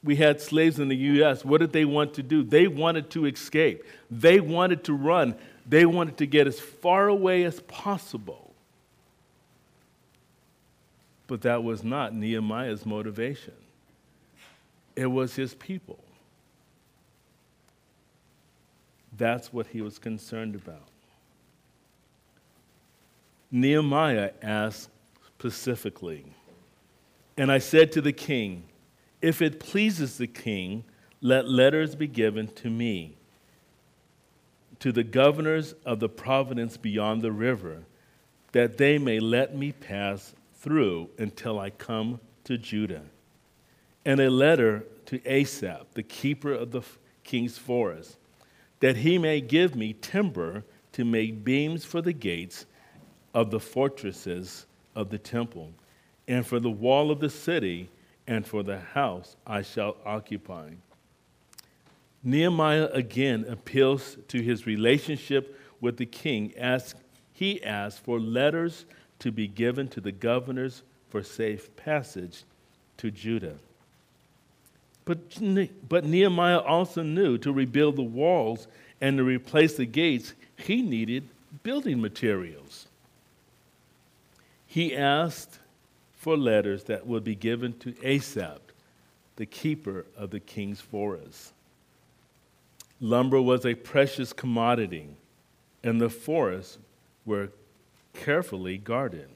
we 0.00 0.14
had 0.14 0.40
slaves 0.40 0.78
in 0.78 0.86
the 0.86 0.96
U.S., 0.96 1.44
what 1.44 1.58
did 1.58 1.72
they 1.72 1.84
want 1.84 2.14
to 2.14 2.22
do? 2.22 2.44
They 2.44 2.68
wanted 2.68 3.10
to 3.10 3.26
escape, 3.26 3.82
they 4.12 4.38
wanted 4.38 4.84
to 4.84 4.92
run, 4.92 5.34
they 5.66 5.86
wanted 5.86 6.16
to 6.18 6.26
get 6.26 6.46
as 6.46 6.60
far 6.60 7.08
away 7.08 7.42
as 7.42 7.58
possible. 7.62 8.54
But 11.26 11.42
that 11.42 11.64
was 11.64 11.82
not 11.82 12.14
Nehemiah's 12.14 12.86
motivation, 12.86 13.54
it 14.94 15.06
was 15.06 15.34
his 15.34 15.52
people. 15.52 15.98
That's 19.16 19.52
what 19.52 19.66
he 19.66 19.80
was 19.80 19.98
concerned 19.98 20.54
about. 20.54 20.93
Nehemiah 23.54 24.32
asked 24.42 24.90
specifically, 25.28 26.24
and 27.36 27.52
I 27.52 27.58
said 27.58 27.92
to 27.92 28.00
the 28.00 28.12
king, 28.12 28.64
if 29.22 29.40
it 29.40 29.60
pleases 29.60 30.18
the 30.18 30.26
king, 30.26 30.82
let 31.20 31.48
letters 31.48 31.94
be 31.94 32.08
given 32.08 32.48
to 32.48 32.68
me, 32.68 33.14
to 34.80 34.90
the 34.90 35.04
governors 35.04 35.72
of 35.86 36.00
the 36.00 36.08
province 36.08 36.76
beyond 36.76 37.22
the 37.22 37.30
river, 37.30 37.84
that 38.50 38.76
they 38.76 38.98
may 38.98 39.20
let 39.20 39.56
me 39.56 39.70
pass 39.70 40.34
through 40.54 41.10
until 41.16 41.60
I 41.60 41.70
come 41.70 42.18
to 42.42 42.58
Judah. 42.58 43.04
And 44.04 44.18
a 44.18 44.30
letter 44.30 44.84
to 45.06 45.24
Asaph, 45.24 45.86
the 45.94 46.02
keeper 46.02 46.52
of 46.52 46.72
the 46.72 46.82
king's 47.22 47.56
forest, 47.56 48.16
that 48.80 48.96
he 48.96 49.16
may 49.16 49.40
give 49.40 49.76
me 49.76 49.92
timber 49.92 50.64
to 50.90 51.04
make 51.04 51.44
beams 51.44 51.84
for 51.84 52.02
the 52.02 52.12
gates 52.12 52.66
of 53.34 53.50
the 53.50 53.60
fortresses 53.60 54.66
of 54.94 55.10
the 55.10 55.18
temple, 55.18 55.72
and 56.26 56.46
for 56.46 56.60
the 56.60 56.70
wall 56.70 57.10
of 57.10 57.20
the 57.20 57.28
city 57.28 57.90
and 58.26 58.46
for 58.46 58.62
the 58.62 58.78
house 58.78 59.36
I 59.46 59.62
shall 59.62 59.96
occupy. 60.06 60.70
Nehemiah 62.22 62.88
again 62.92 63.44
appeals 63.48 64.16
to 64.28 64.40
his 64.40 64.66
relationship 64.66 65.60
with 65.80 65.98
the 65.98 66.06
king 66.06 66.54
as 66.56 66.94
he 67.34 67.62
asks 67.62 68.00
for 68.00 68.18
letters 68.18 68.86
to 69.18 69.30
be 69.30 69.46
given 69.46 69.88
to 69.88 70.00
the 70.00 70.12
governors 70.12 70.82
for 71.10 71.22
safe 71.22 71.74
passage 71.76 72.44
to 72.96 73.10
Judah. 73.10 73.56
But, 75.04 75.18
but 75.88 76.04
Nehemiah 76.04 76.60
also 76.60 77.02
knew 77.02 77.36
to 77.38 77.52
rebuild 77.52 77.96
the 77.96 78.02
walls 78.02 78.68
and 79.00 79.18
to 79.18 79.24
replace 79.24 79.76
the 79.76 79.84
gates, 79.84 80.32
he 80.56 80.80
needed 80.80 81.28
building 81.62 82.00
materials. 82.00 82.86
He 84.74 84.96
asked 84.96 85.60
for 86.14 86.36
letters 86.36 86.82
that 86.86 87.06
would 87.06 87.22
be 87.22 87.36
given 87.36 87.78
to 87.78 87.94
Asaph, 88.02 88.58
the 89.36 89.46
keeper 89.46 90.04
of 90.16 90.30
the 90.30 90.40
king's 90.40 90.80
forest. 90.80 91.52
Lumber 93.00 93.40
was 93.40 93.64
a 93.64 93.76
precious 93.76 94.32
commodity, 94.32 95.10
and 95.84 96.00
the 96.00 96.10
forests 96.10 96.78
were 97.24 97.50
carefully 98.14 98.76
guarded. 98.76 99.28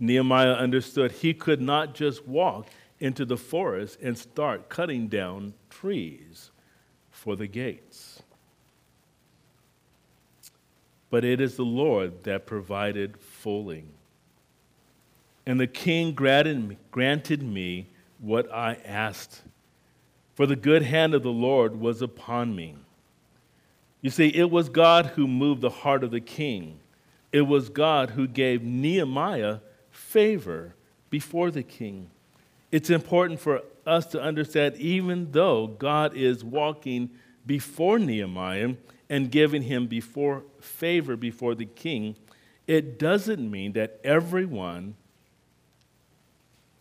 Nehemiah 0.00 0.54
understood 0.54 1.12
he 1.12 1.32
could 1.32 1.60
not 1.60 1.94
just 1.94 2.26
walk 2.26 2.66
into 2.98 3.24
the 3.24 3.36
forest 3.36 4.00
and 4.02 4.18
start 4.18 4.68
cutting 4.68 5.06
down 5.06 5.54
trees 5.70 6.50
for 7.12 7.36
the 7.36 7.46
gates. 7.46 8.20
But 11.08 11.24
it 11.24 11.40
is 11.40 11.54
the 11.54 11.64
Lord 11.64 12.24
that 12.24 12.46
provided 12.46 13.16
fully. 13.42 13.84
And 15.44 15.58
the 15.58 15.66
king 15.66 16.12
granted 16.12 17.42
me 17.42 17.88
what 18.20 18.52
I 18.52 18.78
asked, 18.84 19.42
for 20.34 20.46
the 20.46 20.54
good 20.54 20.82
hand 20.82 21.12
of 21.14 21.24
the 21.24 21.32
Lord 21.32 21.80
was 21.80 22.00
upon 22.00 22.54
me. 22.54 22.76
You 24.00 24.10
see, 24.10 24.28
it 24.28 24.50
was 24.50 24.68
God 24.68 25.06
who 25.06 25.26
moved 25.26 25.60
the 25.60 25.70
heart 25.70 26.04
of 26.04 26.12
the 26.12 26.20
king. 26.20 26.78
It 27.32 27.42
was 27.42 27.68
God 27.68 28.10
who 28.10 28.28
gave 28.28 28.62
Nehemiah 28.62 29.58
favor 29.90 30.74
before 31.10 31.50
the 31.50 31.64
king. 31.64 32.10
It's 32.70 32.90
important 32.90 33.40
for 33.40 33.62
us 33.84 34.06
to 34.06 34.22
understand, 34.22 34.76
even 34.76 35.32
though 35.32 35.66
God 35.66 36.16
is 36.16 36.44
walking 36.44 37.10
before 37.44 37.98
Nehemiah 37.98 38.74
and 39.10 39.30
giving 39.30 39.62
him 39.62 39.88
before 39.88 40.44
favor 40.60 41.16
before 41.16 41.56
the 41.56 41.66
king, 41.66 42.14
it 42.72 42.98
doesn't 42.98 43.50
mean 43.50 43.72
that 43.74 44.00
everyone 44.02 44.94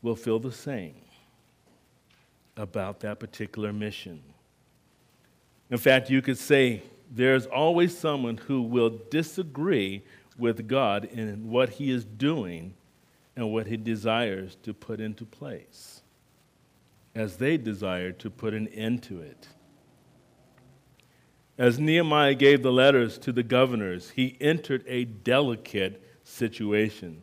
will 0.02 0.16
feel 0.16 0.40
the 0.40 0.52
same 0.52 0.96
about 2.56 3.02
that 3.02 3.20
particular 3.20 3.74
mission. 3.74 4.24
In 5.70 5.78
fact, 5.78 6.10
you 6.10 6.22
could 6.22 6.38
say 6.38 6.82
there's 7.14 7.46
always 7.46 7.98
someone 7.98 8.38
who 8.38 8.62
will 8.62 9.02
disagree 9.10 10.02
with 10.38 10.66
God 10.66 11.10
in 11.12 11.50
what 11.50 11.68
he 11.68 11.92
is 11.92 12.06
doing 12.06 12.74
and 13.36 13.52
what 13.52 13.68
he 13.68 13.76
desires 13.76 14.56
to 14.64 14.74
put 14.74 15.02
into 15.02 15.26
place, 15.26 16.04
as 17.16 17.36
they 17.36 17.58
desire 17.58 18.14
to 18.14 18.30
put 18.30 18.54
an 18.54 18.70
end 18.70 19.04
to 19.04 19.20
it. 19.20 19.50
As 21.62 21.80
Nehemiah 21.80 22.34
gave 22.34 22.64
the 22.64 22.72
letters 22.72 23.18
to 23.20 23.32
the 23.32 23.44
governors, 23.44 24.12
he 24.16 24.36
entered 24.42 24.84
a 24.88 25.06
delicate 25.06 26.02
situation 26.24 27.22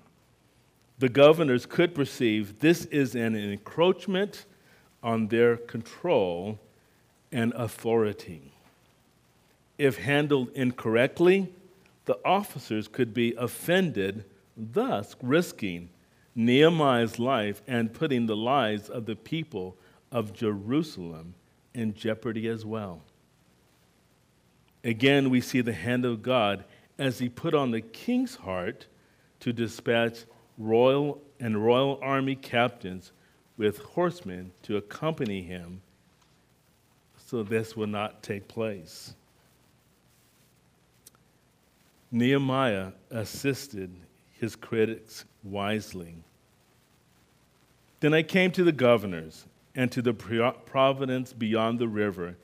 the 0.98 1.08
governors 1.08 1.64
could 1.64 1.94
perceive 1.94 2.58
this 2.58 2.84
is 2.86 3.14
an 3.14 3.36
encroachment 3.36 4.46
on 5.02 5.28
their 5.28 5.56
control 5.56 6.58
and 7.30 7.52
authority. 7.54 8.52
If 9.76 9.98
handled 9.98 10.50
incorrectly, 10.54 11.52
the 12.06 12.18
officers 12.24 12.88
could 12.88 13.14
be 13.14 13.34
offended, 13.34 14.24
thus 14.56 15.14
risking 15.22 15.90
Nehemiah's 16.34 17.18
life 17.18 17.62
and 17.68 17.92
putting 17.92 18.26
the 18.26 18.36
lives 18.36 18.88
of 18.88 19.06
the 19.06 19.16
people 19.16 19.76
of 20.10 20.32
Jerusalem 20.32 21.34
in 21.74 21.94
jeopardy 21.94 22.48
as 22.48 22.64
well. 22.64 23.02
Again, 24.88 25.28
we 25.28 25.42
see 25.42 25.60
the 25.60 25.74
hand 25.74 26.06
of 26.06 26.22
God 26.22 26.64
as 26.98 27.18
he 27.18 27.28
put 27.28 27.52
on 27.52 27.72
the 27.72 27.82
king's 27.82 28.36
heart 28.36 28.86
to 29.40 29.52
dispatch 29.52 30.24
royal 30.56 31.20
and 31.38 31.62
royal 31.62 32.00
army 32.02 32.34
captains 32.34 33.12
with 33.58 33.76
horsemen 33.76 34.50
to 34.62 34.78
accompany 34.78 35.42
him 35.42 35.82
so 37.26 37.42
this 37.42 37.76
will 37.76 37.86
not 37.86 38.22
take 38.22 38.48
place. 38.48 39.12
Nehemiah 42.10 42.92
assisted 43.10 43.94
his 44.40 44.56
critics 44.56 45.26
wisely. 45.44 46.14
Then 48.00 48.14
I 48.14 48.22
came 48.22 48.52
to 48.52 48.64
the 48.64 48.72
governors 48.72 49.44
and 49.74 49.92
to 49.92 50.00
the 50.00 50.14
province 50.14 51.34
beyond 51.34 51.78
the 51.78 51.88
river 51.88 52.38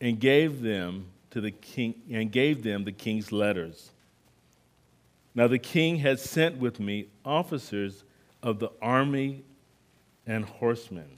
and 0.00 0.18
gave 0.18 0.62
them 0.62 1.04
to 1.30 1.40
the 1.40 1.50
king 1.50 1.94
and 2.10 2.30
gave 2.30 2.62
them 2.62 2.84
the 2.84 2.92
king's 2.92 3.32
letters. 3.32 3.90
Now 5.34 5.46
the 5.46 5.58
king 5.58 5.96
had 5.96 6.18
sent 6.18 6.58
with 6.58 6.80
me 6.80 7.06
officers 7.24 8.04
of 8.42 8.58
the 8.58 8.70
army 8.82 9.44
and 10.26 10.44
horsemen. 10.44 11.08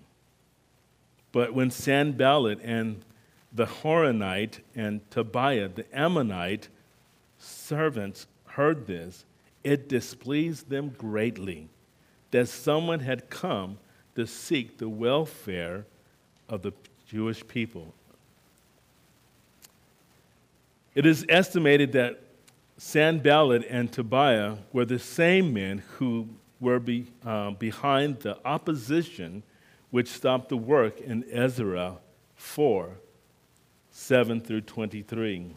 But 1.32 1.54
when 1.54 1.70
Sanballat 1.70 2.60
and 2.62 3.04
the 3.52 3.66
Horonite 3.66 4.60
and 4.74 5.00
Tobiah 5.10 5.68
the 5.68 5.86
Ammonite 5.98 6.68
servants 7.38 8.26
heard 8.46 8.86
this, 8.86 9.24
it 9.64 9.88
displeased 9.88 10.68
them 10.68 10.90
greatly 10.90 11.68
that 12.32 12.48
someone 12.48 13.00
had 13.00 13.30
come 13.30 13.78
to 14.14 14.26
seek 14.26 14.78
the 14.78 14.88
welfare 14.88 15.86
of 16.48 16.62
the 16.62 16.72
Jewish 17.06 17.46
people. 17.46 17.94
It 20.95 21.07
is 21.07 21.24
estimated 21.28 21.93
that 21.93 22.20
Sanballat 22.76 23.64
and 23.68 23.90
Tobiah 23.90 24.57
were 24.72 24.84
the 24.84 24.99
same 24.99 25.53
men 25.53 25.82
who 25.97 26.28
were 26.61 26.78
be, 26.78 27.07
uh, 27.24 27.53
behind 27.53 28.20
the 28.20 28.38
opposition 28.47 29.43
which 29.90 30.09
stopped 30.09 30.49
the 30.49 30.57
work 30.57 31.01
in 31.01 31.24
Ezra 31.30 31.99
4 32.36 32.97
7 33.90 34.40
through 34.40 34.62
23. 34.62 35.55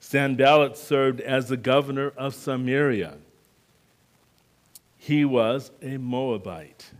Sanballat 0.00 0.76
served 0.76 1.20
as 1.20 1.48
the 1.48 1.56
governor 1.56 2.12
of 2.16 2.34
Samaria. 2.34 3.16
He 4.96 5.24
was 5.24 5.70
a 5.80 5.96
Moabite, 5.96 6.90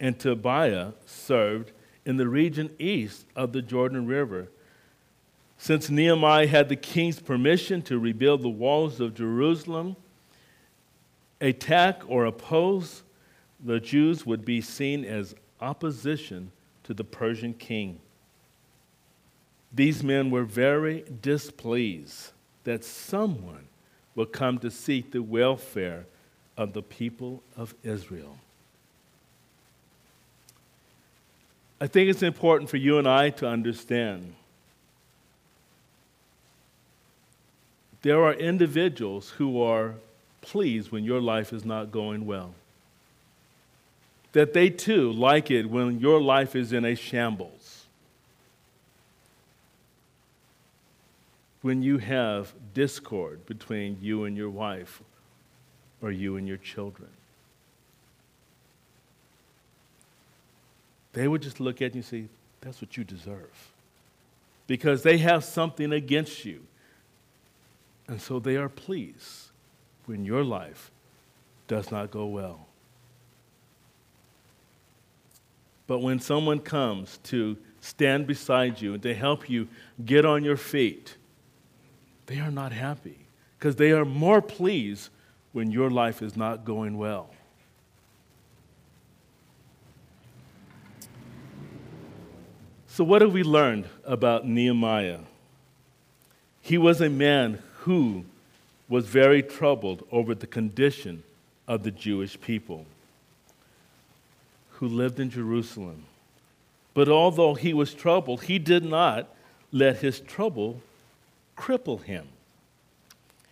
and 0.00 0.18
Tobiah 0.18 0.92
served 1.04 1.72
in 2.04 2.16
the 2.16 2.28
region 2.28 2.70
east 2.78 3.26
of 3.36 3.52
the 3.52 3.62
Jordan 3.62 4.06
River. 4.06 4.48
Since 5.62 5.90
Nehemiah 5.90 6.48
had 6.48 6.68
the 6.68 6.74
king's 6.74 7.20
permission 7.20 7.82
to 7.82 7.96
rebuild 7.96 8.42
the 8.42 8.48
walls 8.48 8.98
of 8.98 9.14
Jerusalem, 9.14 9.94
attack 11.40 12.02
or 12.08 12.24
oppose 12.24 13.04
the 13.64 13.78
Jews 13.78 14.26
would 14.26 14.44
be 14.44 14.60
seen 14.60 15.04
as 15.04 15.36
opposition 15.60 16.50
to 16.82 16.92
the 16.92 17.04
Persian 17.04 17.54
king. 17.54 18.00
These 19.72 20.02
men 20.02 20.32
were 20.32 20.42
very 20.42 21.04
displeased 21.22 22.32
that 22.64 22.82
someone 22.82 23.68
would 24.16 24.32
come 24.32 24.58
to 24.58 24.68
seek 24.68 25.12
the 25.12 25.22
welfare 25.22 26.06
of 26.56 26.72
the 26.72 26.82
people 26.82 27.40
of 27.56 27.76
Israel. 27.84 28.36
I 31.80 31.86
think 31.86 32.10
it's 32.10 32.24
important 32.24 32.68
for 32.68 32.78
you 32.78 32.98
and 32.98 33.06
I 33.06 33.30
to 33.30 33.46
understand 33.46 34.34
there 38.02 38.22
are 38.24 38.34
individuals 38.34 39.30
who 39.30 39.62
are 39.62 39.94
pleased 40.40 40.90
when 40.90 41.04
your 41.04 41.20
life 41.20 41.52
is 41.52 41.64
not 41.64 41.92
going 41.92 42.26
well. 42.26 42.54
That 44.32 44.52
they 44.52 44.70
too 44.70 45.12
like 45.12 45.50
it 45.50 45.70
when 45.70 46.00
your 46.00 46.20
life 46.20 46.56
is 46.56 46.72
in 46.72 46.84
a 46.84 46.96
shambles. 46.96 47.86
When 51.60 51.82
you 51.82 51.98
have 51.98 52.52
discord 52.74 53.46
between 53.46 53.98
you 54.00 54.24
and 54.24 54.36
your 54.36 54.50
wife 54.50 55.00
or 56.00 56.10
you 56.10 56.36
and 56.36 56.48
your 56.48 56.56
children. 56.56 57.08
They 61.12 61.28
would 61.28 61.42
just 61.42 61.60
look 61.60 61.80
at 61.82 61.94
you 61.94 61.98
and 61.98 62.04
say, 62.04 62.24
That's 62.62 62.80
what 62.80 62.96
you 62.96 63.04
deserve. 63.04 63.70
Because 64.66 65.02
they 65.02 65.18
have 65.18 65.44
something 65.44 65.92
against 65.92 66.44
you. 66.44 66.62
And 68.08 68.20
so 68.20 68.38
they 68.38 68.56
are 68.56 68.68
pleased 68.68 69.50
when 70.06 70.24
your 70.24 70.44
life 70.44 70.90
does 71.68 71.90
not 71.90 72.10
go 72.10 72.26
well. 72.26 72.66
But 75.86 76.00
when 76.00 76.20
someone 76.20 76.60
comes 76.60 77.18
to 77.24 77.56
stand 77.80 78.26
beside 78.26 78.80
you 78.80 78.94
and 78.94 79.02
to 79.02 79.14
help 79.14 79.48
you 79.50 79.68
get 80.04 80.24
on 80.24 80.44
your 80.44 80.56
feet, 80.56 81.16
they 82.26 82.38
are 82.38 82.50
not 82.50 82.72
happy 82.72 83.18
because 83.58 83.76
they 83.76 83.92
are 83.92 84.04
more 84.04 84.40
pleased 84.40 85.10
when 85.52 85.70
your 85.70 85.90
life 85.90 86.22
is 86.22 86.36
not 86.36 86.64
going 86.64 86.96
well. 86.96 87.30
So, 92.86 93.04
what 93.04 93.22
have 93.22 93.32
we 93.32 93.42
learned 93.42 93.88
about 94.04 94.46
Nehemiah? 94.46 95.20
He 96.60 96.76
was 96.76 97.00
a 97.00 97.08
man 97.08 97.62
who 97.82 98.24
was 98.88 99.06
very 99.06 99.42
troubled 99.42 100.06
over 100.12 100.34
the 100.34 100.46
condition 100.46 101.22
of 101.66 101.82
the 101.82 101.90
Jewish 101.90 102.40
people 102.40 102.86
who 104.72 104.86
lived 104.86 105.18
in 105.18 105.30
Jerusalem. 105.30 106.04
But 106.94 107.08
although 107.08 107.54
he 107.54 107.72
was 107.72 107.94
troubled, 107.94 108.42
he 108.44 108.58
did 108.58 108.84
not 108.84 109.28
let 109.72 109.96
his 109.96 110.20
trouble 110.20 110.80
cripple 111.56 112.02
him. 112.02 112.28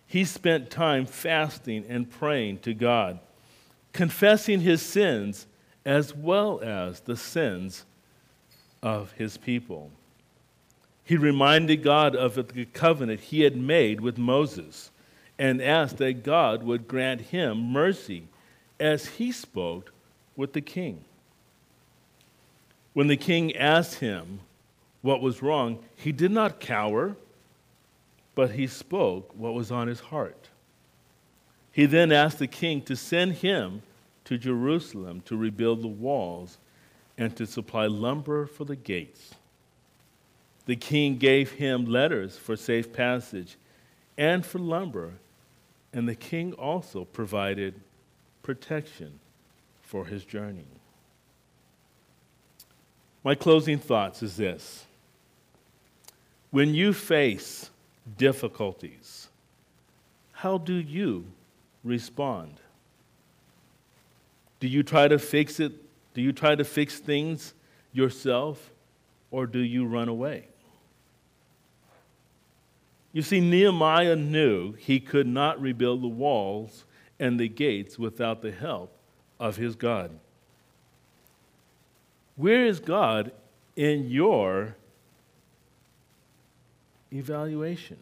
He 0.07 0.23
spent 0.25 0.69
time 0.69 1.05
fasting 1.05 1.85
and 1.89 2.09
praying 2.09 2.59
to 2.59 2.73
God, 2.73 3.19
confessing 3.91 4.61
his 4.61 4.81
sins 4.81 5.47
as 5.85 6.15
well 6.15 6.61
as 6.61 7.01
the 7.01 7.17
sins 7.17 7.85
of 8.83 9.11
his 9.13 9.37
people. 9.37 9.91
He 11.11 11.17
reminded 11.17 11.83
God 11.83 12.15
of 12.15 12.35
the 12.35 12.63
covenant 12.63 13.19
he 13.19 13.41
had 13.41 13.57
made 13.57 13.99
with 13.99 14.17
Moses 14.17 14.91
and 15.37 15.61
asked 15.61 15.97
that 15.97 16.23
God 16.23 16.63
would 16.63 16.87
grant 16.87 17.19
him 17.19 17.57
mercy 17.57 18.29
as 18.79 19.07
he 19.07 19.33
spoke 19.33 19.91
with 20.37 20.53
the 20.53 20.61
king. 20.61 21.03
When 22.93 23.07
the 23.07 23.17
king 23.17 23.53
asked 23.57 23.95
him 23.95 24.39
what 25.01 25.21
was 25.21 25.41
wrong, 25.41 25.83
he 25.97 26.13
did 26.13 26.31
not 26.31 26.61
cower, 26.61 27.17
but 28.33 28.51
he 28.51 28.65
spoke 28.65 29.33
what 29.35 29.53
was 29.53 29.69
on 29.69 29.89
his 29.89 29.99
heart. 29.99 30.47
He 31.73 31.87
then 31.87 32.13
asked 32.13 32.39
the 32.39 32.47
king 32.47 32.83
to 32.83 32.95
send 32.95 33.33
him 33.33 33.81
to 34.23 34.37
Jerusalem 34.37 35.23
to 35.25 35.35
rebuild 35.35 35.81
the 35.81 35.89
walls 35.89 36.57
and 37.17 37.35
to 37.35 37.45
supply 37.45 37.87
lumber 37.87 38.45
for 38.45 38.63
the 38.63 38.77
gates. 38.77 39.35
The 40.71 40.77
king 40.77 41.17
gave 41.17 41.51
him 41.51 41.83
letters 41.83 42.37
for 42.37 42.55
safe 42.55 42.93
passage 42.93 43.57
and 44.17 44.45
for 44.45 44.57
lumber 44.57 45.15
and 45.91 46.07
the 46.07 46.15
king 46.15 46.53
also 46.53 47.03
provided 47.03 47.73
protection 48.41 49.19
for 49.81 50.05
his 50.05 50.23
journey. 50.23 50.69
My 53.21 53.35
closing 53.35 53.79
thoughts 53.79 54.23
is 54.23 54.37
this. 54.37 54.85
When 56.51 56.73
you 56.73 56.93
face 56.93 57.69
difficulties, 58.17 59.27
how 60.31 60.57
do 60.57 60.75
you 60.75 61.25
respond? 61.83 62.61
Do 64.61 64.69
you 64.69 64.83
try 64.83 65.09
to 65.09 65.19
fix 65.19 65.59
it? 65.59 65.73
Do 66.13 66.21
you 66.21 66.31
try 66.31 66.55
to 66.55 66.63
fix 66.63 66.97
things 66.97 67.53
yourself 67.91 68.71
or 69.31 69.45
do 69.45 69.59
you 69.59 69.85
run 69.85 70.07
away? 70.07 70.47
You 73.13 73.21
see, 73.21 73.41
Nehemiah 73.41 74.15
knew 74.15 74.73
he 74.73 74.99
could 74.99 75.27
not 75.27 75.61
rebuild 75.61 76.01
the 76.01 76.07
walls 76.07 76.85
and 77.19 77.39
the 77.39 77.49
gates 77.49 77.99
without 77.99 78.41
the 78.41 78.51
help 78.51 78.95
of 79.39 79.57
his 79.57 79.75
God. 79.75 80.11
Where 82.35 82.65
is 82.65 82.79
God 82.79 83.31
in 83.75 84.09
your 84.09 84.75
evaluation. 87.11 87.97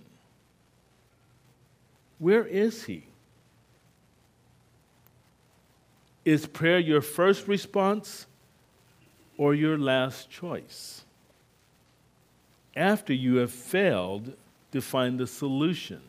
Where 2.18 2.46
is 2.46 2.84
He? 2.84 3.06
Is 6.26 6.46
prayer 6.46 6.80
your 6.80 7.02
first 7.02 7.48
response 7.48 8.28
or 9.38 9.56
your 9.56 9.78
last 9.78 10.30
choice? 10.30 11.04
After 12.76 13.14
you 13.14 13.38
have 13.38 13.52
failed 13.52 14.34
to 14.72 14.82
find 14.82 15.20
the 15.20 15.28
solution 15.28 16.02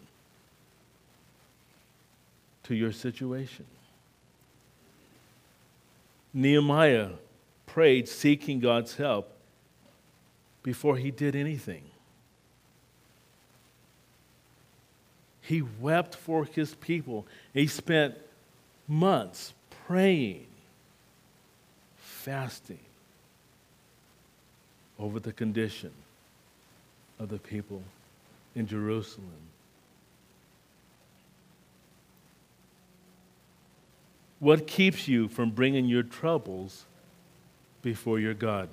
to 2.65 2.75
your 2.75 2.93
situation. 2.93 3.65
Nehemiah 6.33 7.11
prayed 7.67 8.09
seeking 8.09 8.61
God's 8.61 8.97
help 8.97 9.33
before 10.63 10.97
he 10.97 11.11
did 11.11 11.35
anything. 11.35 11.83
He 15.41 15.63
wept 15.63 16.15
for 16.15 16.45
his 16.45 16.75
people. 16.77 17.27
He 17.53 17.67
spent 17.67 18.15
months 18.87 19.53
praying, 19.87 20.47
fasting 21.97 22.79
over 24.99 25.19
the 25.19 25.33
condition 25.33 25.91
of 27.19 27.31
the 27.31 27.39
people 27.39 27.83
in 28.55 28.67
Jerusalem. 28.67 29.31
What 34.39 34.67
keeps 34.67 35.07
you 35.07 35.29
from 35.29 35.51
bringing 35.51 35.87
your 35.87 36.03
troubles 36.03 36.87
before 37.83 38.19
your 38.19 38.35
God? 38.35 38.69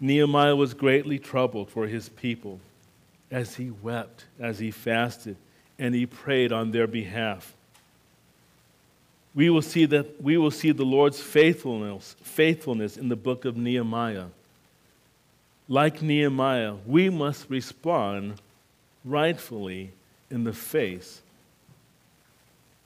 Nehemiah 0.00 0.54
was 0.54 0.74
greatly 0.74 1.18
troubled 1.18 1.68
for 1.68 1.88
his 1.88 2.08
people 2.08 2.60
as 3.30 3.56
he 3.56 3.70
wept, 3.70 4.24
as 4.38 4.60
he 4.60 4.70
fasted, 4.70 5.36
and 5.78 5.94
he 5.94 6.06
prayed 6.06 6.52
on 6.52 6.70
their 6.70 6.86
behalf. 6.86 7.54
We 9.34 9.50
will 9.50 9.62
see 9.62 9.84
that 9.86 10.22
we 10.22 10.36
will 10.36 10.50
see 10.50 10.72
the 10.72 10.84
Lord's 10.84 11.20
faithfulness, 11.20 12.16
faithfulness 12.22 12.96
in 12.96 13.08
the 13.08 13.16
book 13.16 13.44
of 13.44 13.56
Nehemiah. 13.56 14.26
Like 15.68 16.00
Nehemiah, 16.00 16.76
we 16.86 17.10
must 17.10 17.50
respond 17.50 18.40
rightfully 19.04 19.92
in 20.30 20.44
the 20.44 20.52
face 20.52 21.20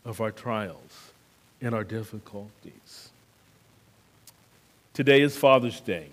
of 0.05 0.21
our 0.21 0.33
trials 0.33 1.13
and 1.61 1.75
our 1.75 1.85
difficulties. 1.85 3.11
Today 4.95 5.23
is 5.23 5.37
Father's 5.37 5.79
Day. 5.79 6.09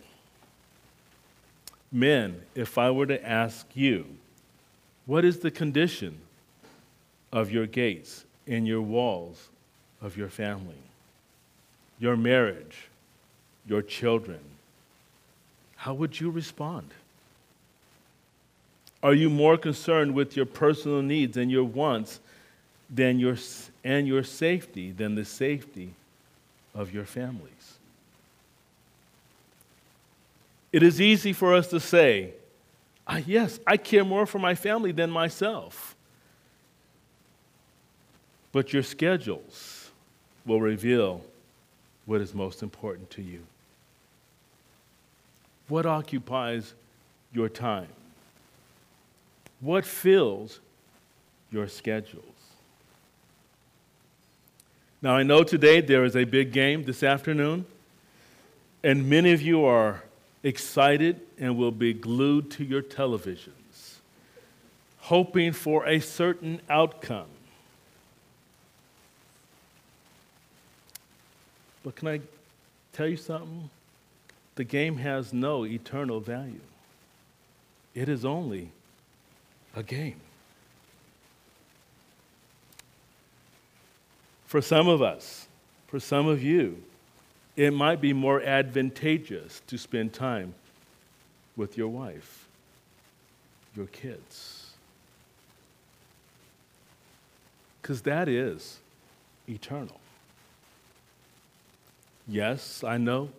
Men, 1.91 2.39
if 2.53 2.78
I 2.78 2.91
were 2.91 3.07
to 3.07 3.28
ask 3.28 3.65
you, 3.74 4.05
what 5.07 5.26
is 5.26 5.39
the 5.39 5.49
condition 5.49 6.20
of 7.32 7.51
your 7.51 7.65
gates 7.65 8.26
and 8.45 8.67
your 8.67 8.82
walls 8.82 9.49
of 10.03 10.15
your 10.15 10.30
family, 10.30 10.76
your 11.99 12.15
marriage, 12.15 12.89
your 13.67 13.82
children? 13.82 14.39
How 15.80 15.94
would 15.94 16.20
you 16.20 16.30
respond? 16.30 16.90
Are 19.02 19.14
you 19.14 19.30
more 19.30 19.58
concerned 19.58 20.14
with 20.14 20.36
your 20.36 20.46
personal 20.46 21.02
needs 21.02 21.38
and 21.38 21.50
your 21.50 21.64
wants 21.64 22.20
than 22.90 23.18
your, 23.18 23.38
and 23.82 24.06
your 24.06 24.24
safety 24.24 24.92
than 24.92 25.16
the 25.16 25.24
safety 25.24 25.94
of 26.76 26.94
your 26.94 27.06
families? 27.06 27.78
It 30.74 30.84
is 30.84 31.00
easy 31.00 31.32
for 31.32 31.56
us 31.56 31.68
to 31.70 31.80
say, 31.80 32.34
ah, 33.08 33.22
Yes, 33.26 33.58
I 33.66 33.78
care 33.78 34.04
more 34.04 34.26
for 34.26 34.40
my 34.40 34.56
family 34.56 34.92
than 34.92 35.10
myself. 35.10 35.96
But 38.52 38.74
your 38.74 38.84
schedules 38.84 39.92
will 40.46 40.60
reveal 40.60 41.22
what 42.06 42.20
is 42.20 42.36
most 42.36 42.64
important 42.64 43.10
to 43.12 43.22
you. 43.22 43.44
What 45.70 45.86
occupies 45.86 46.74
your 47.32 47.47
time? 47.47 47.88
What 49.61 49.86
fills 49.86 50.59
your 51.51 51.67
schedules? 51.67 52.26
Now, 55.01 55.15
I 55.15 55.24
know 55.24 55.43
today 55.43 55.80
there 55.80 56.03
is 56.03 56.15
a 56.15 56.26
big 56.26 56.51
game 56.51 56.84
this 56.84 57.03
afternoon, 57.03 57.65
and 58.84 59.09
many 59.09 59.32
of 59.32 59.41
you 59.41 59.63
are 59.63 60.03
excited 60.43 61.22
and 61.38 61.55
will 61.55 61.72
be 61.72 61.93
glued 61.93 62.49
to 62.51 62.63
your 62.63 62.82
televisions, 62.82 63.99
hoping 64.97 65.53
for 65.53 65.86
a 65.86 65.99
certain 65.99 66.59
outcome. 66.70 67.28
But 71.84 71.95
can 71.95 72.07
I 72.07 72.22
tell 72.91 73.07
you 73.07 73.17
something? 73.17 73.70
The 74.60 74.66
game 74.66 74.97
has 74.97 75.32
no 75.32 75.66
eternal 75.66 76.20
value. 76.20 76.60
It 77.95 78.10
is 78.10 78.26
only 78.26 78.72
a 79.74 79.82
game. 79.82 80.20
For 84.47 84.62
some 84.62 84.89
of 84.89 85.01
us, 85.01 85.47
for 85.88 86.01
some 86.01 86.28
of 86.28 86.43
you, 86.43 86.84
it 87.55 87.72
might 87.72 88.01
be 88.01 88.12
more 88.12 88.41
advantageous 88.41 89.62
to 89.68 89.78
spend 89.78 90.12
time 90.12 90.53
with 91.55 91.78
your 91.78 91.88
wife, 91.88 92.45
your 93.78 93.88
kids. 93.88 94.72
Because 97.82 98.01
that 98.01 98.28
is 98.28 98.80
eternal. 99.47 100.01
Yes, 102.28 102.84
I 102.84 102.97
know 102.97 103.30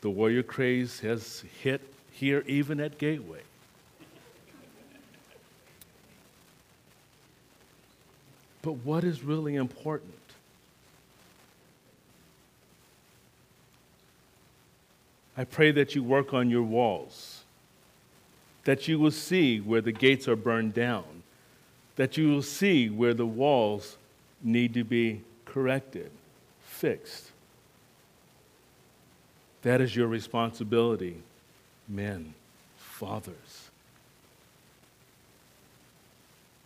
the 0.00 0.10
warrior 0.10 0.42
craze 0.42 1.00
has 1.00 1.44
hit 1.62 1.80
here 2.12 2.42
even 2.46 2.80
at 2.80 2.98
Gateway. 2.98 3.40
But 8.62 8.72
what 8.72 9.04
is 9.04 9.22
really 9.22 9.56
important? 9.56 10.14
I 15.36 15.44
pray 15.44 15.70
that 15.70 15.94
you 15.94 16.02
work 16.02 16.34
on 16.34 16.50
your 16.50 16.62
walls, 16.62 17.44
that 18.64 18.86
you 18.86 18.98
will 18.98 19.10
see 19.10 19.58
where 19.58 19.80
the 19.80 19.92
gates 19.92 20.28
are 20.28 20.36
burned 20.36 20.74
down, 20.74 21.22
that 21.96 22.18
you 22.18 22.28
will 22.28 22.42
see 22.42 22.90
where 22.90 23.14
the 23.14 23.26
walls 23.26 23.96
need 24.42 24.74
to 24.74 24.84
be 24.84 25.22
corrected, 25.46 26.10
fixed. 26.62 27.29
That 29.62 29.80
is 29.80 29.94
your 29.94 30.06
responsibility, 30.06 31.16
men, 31.88 32.34
fathers. 32.78 33.70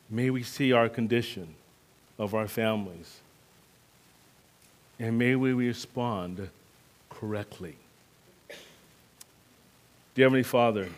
May 0.08 0.30
we 0.30 0.42
see 0.42 0.72
our 0.72 0.88
condition 0.88 1.54
of 2.18 2.34
our 2.34 2.46
families, 2.46 3.20
and 5.00 5.18
may 5.18 5.34
we 5.34 5.52
respond 5.52 6.48
correctly. 7.10 7.76
Dear 10.14 10.26
Heavenly 10.26 10.44
Father, 10.44 10.88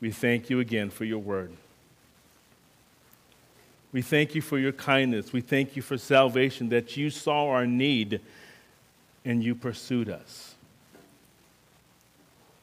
we 0.00 0.10
thank 0.10 0.50
you 0.50 0.60
again 0.60 0.90
for 0.90 1.04
your 1.06 1.18
word. 1.18 1.52
We 3.90 4.02
thank 4.02 4.34
you 4.34 4.42
for 4.42 4.58
your 4.58 4.72
kindness. 4.72 5.32
We 5.32 5.40
thank 5.40 5.74
you 5.74 5.80
for 5.80 5.96
salvation, 5.96 6.68
that 6.68 6.98
you 6.98 7.08
saw 7.08 7.48
our 7.48 7.66
need 7.66 8.20
and 9.24 9.42
you 9.42 9.54
pursued 9.54 10.10
us. 10.10 10.54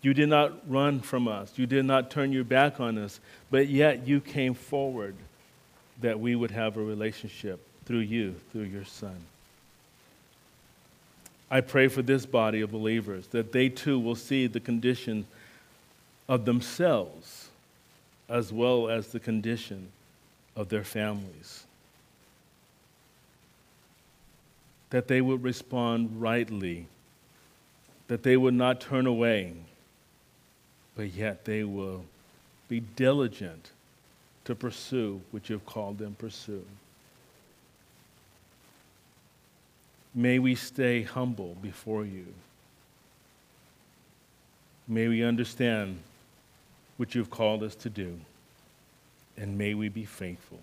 You 0.06 0.14
did 0.14 0.30
not 0.30 0.70
run 0.70 1.00
from 1.00 1.28
us, 1.28 1.54
you 1.56 1.66
did 1.66 1.84
not 1.84 2.12
turn 2.12 2.32
your 2.32 2.44
back 2.44 2.80
on 2.80 3.00
us, 3.00 3.20
but 3.50 3.70
yet 3.70 4.08
you 4.08 4.22
came 4.22 4.54
forward 4.54 5.16
that 6.00 6.20
we 6.20 6.36
would 6.36 6.52
have 6.52 6.78
a 6.78 6.84
relationship 6.84 7.60
through 7.86 8.02
you, 8.02 8.36
through 8.52 8.66
your 8.66 8.86
Son. 8.86 9.16
I 11.50 11.62
pray 11.62 11.88
for 11.88 12.04
this 12.04 12.28
body 12.28 12.62
of 12.62 12.72
believers 12.72 13.26
that 13.32 13.52
they 13.52 13.68
too 13.68 14.00
will 14.00 14.14
see 14.14 14.46
the 14.46 14.60
condition 14.60 15.26
of 16.30 16.46
themselves 16.46 17.50
as 18.30 18.54
well 18.54 18.90
as 18.90 19.08
the 19.08 19.20
condition 19.20 19.88
of 20.56 20.70
their 20.70 20.84
families. 20.84 21.64
That 24.92 25.08
they 25.08 25.22
would 25.22 25.42
respond 25.42 26.22
rightly, 26.22 26.86
that 28.08 28.22
they 28.22 28.38
would 28.38 28.54
not 28.54 28.80
turn 28.80 29.08
away, 29.08 29.56
but 30.96 31.14
yet 31.14 31.46
they 31.46 31.64
will 31.64 32.04
be 32.68 32.80
diligent 32.80 33.72
to 34.46 34.56
pursue 34.56 35.22
what 35.32 35.50
you've 35.50 35.66
called 35.66 35.98
them 35.98 36.16
to 36.16 36.26
pursue. 36.26 36.66
May 40.14 40.40
we 40.40 40.56
stay 40.56 41.02
humble 41.02 41.58
before 41.62 42.06
you. 42.06 42.26
May 44.88 45.08
we 45.08 45.24
understand 45.24 46.00
what 46.98 47.14
you've 47.14 47.30
called 47.30 47.64
us 47.64 47.76
to 47.76 47.90
do, 47.90 48.18
and 49.36 49.58
may 49.58 49.74
we 49.74 49.90
be 49.90 50.06
faithful. 50.06 50.60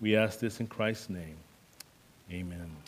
We 0.00 0.14
ask 0.14 0.38
this 0.38 0.60
in 0.60 0.68
Christ's 0.68 1.10
name. 1.10 1.36
Amen. 2.30 2.70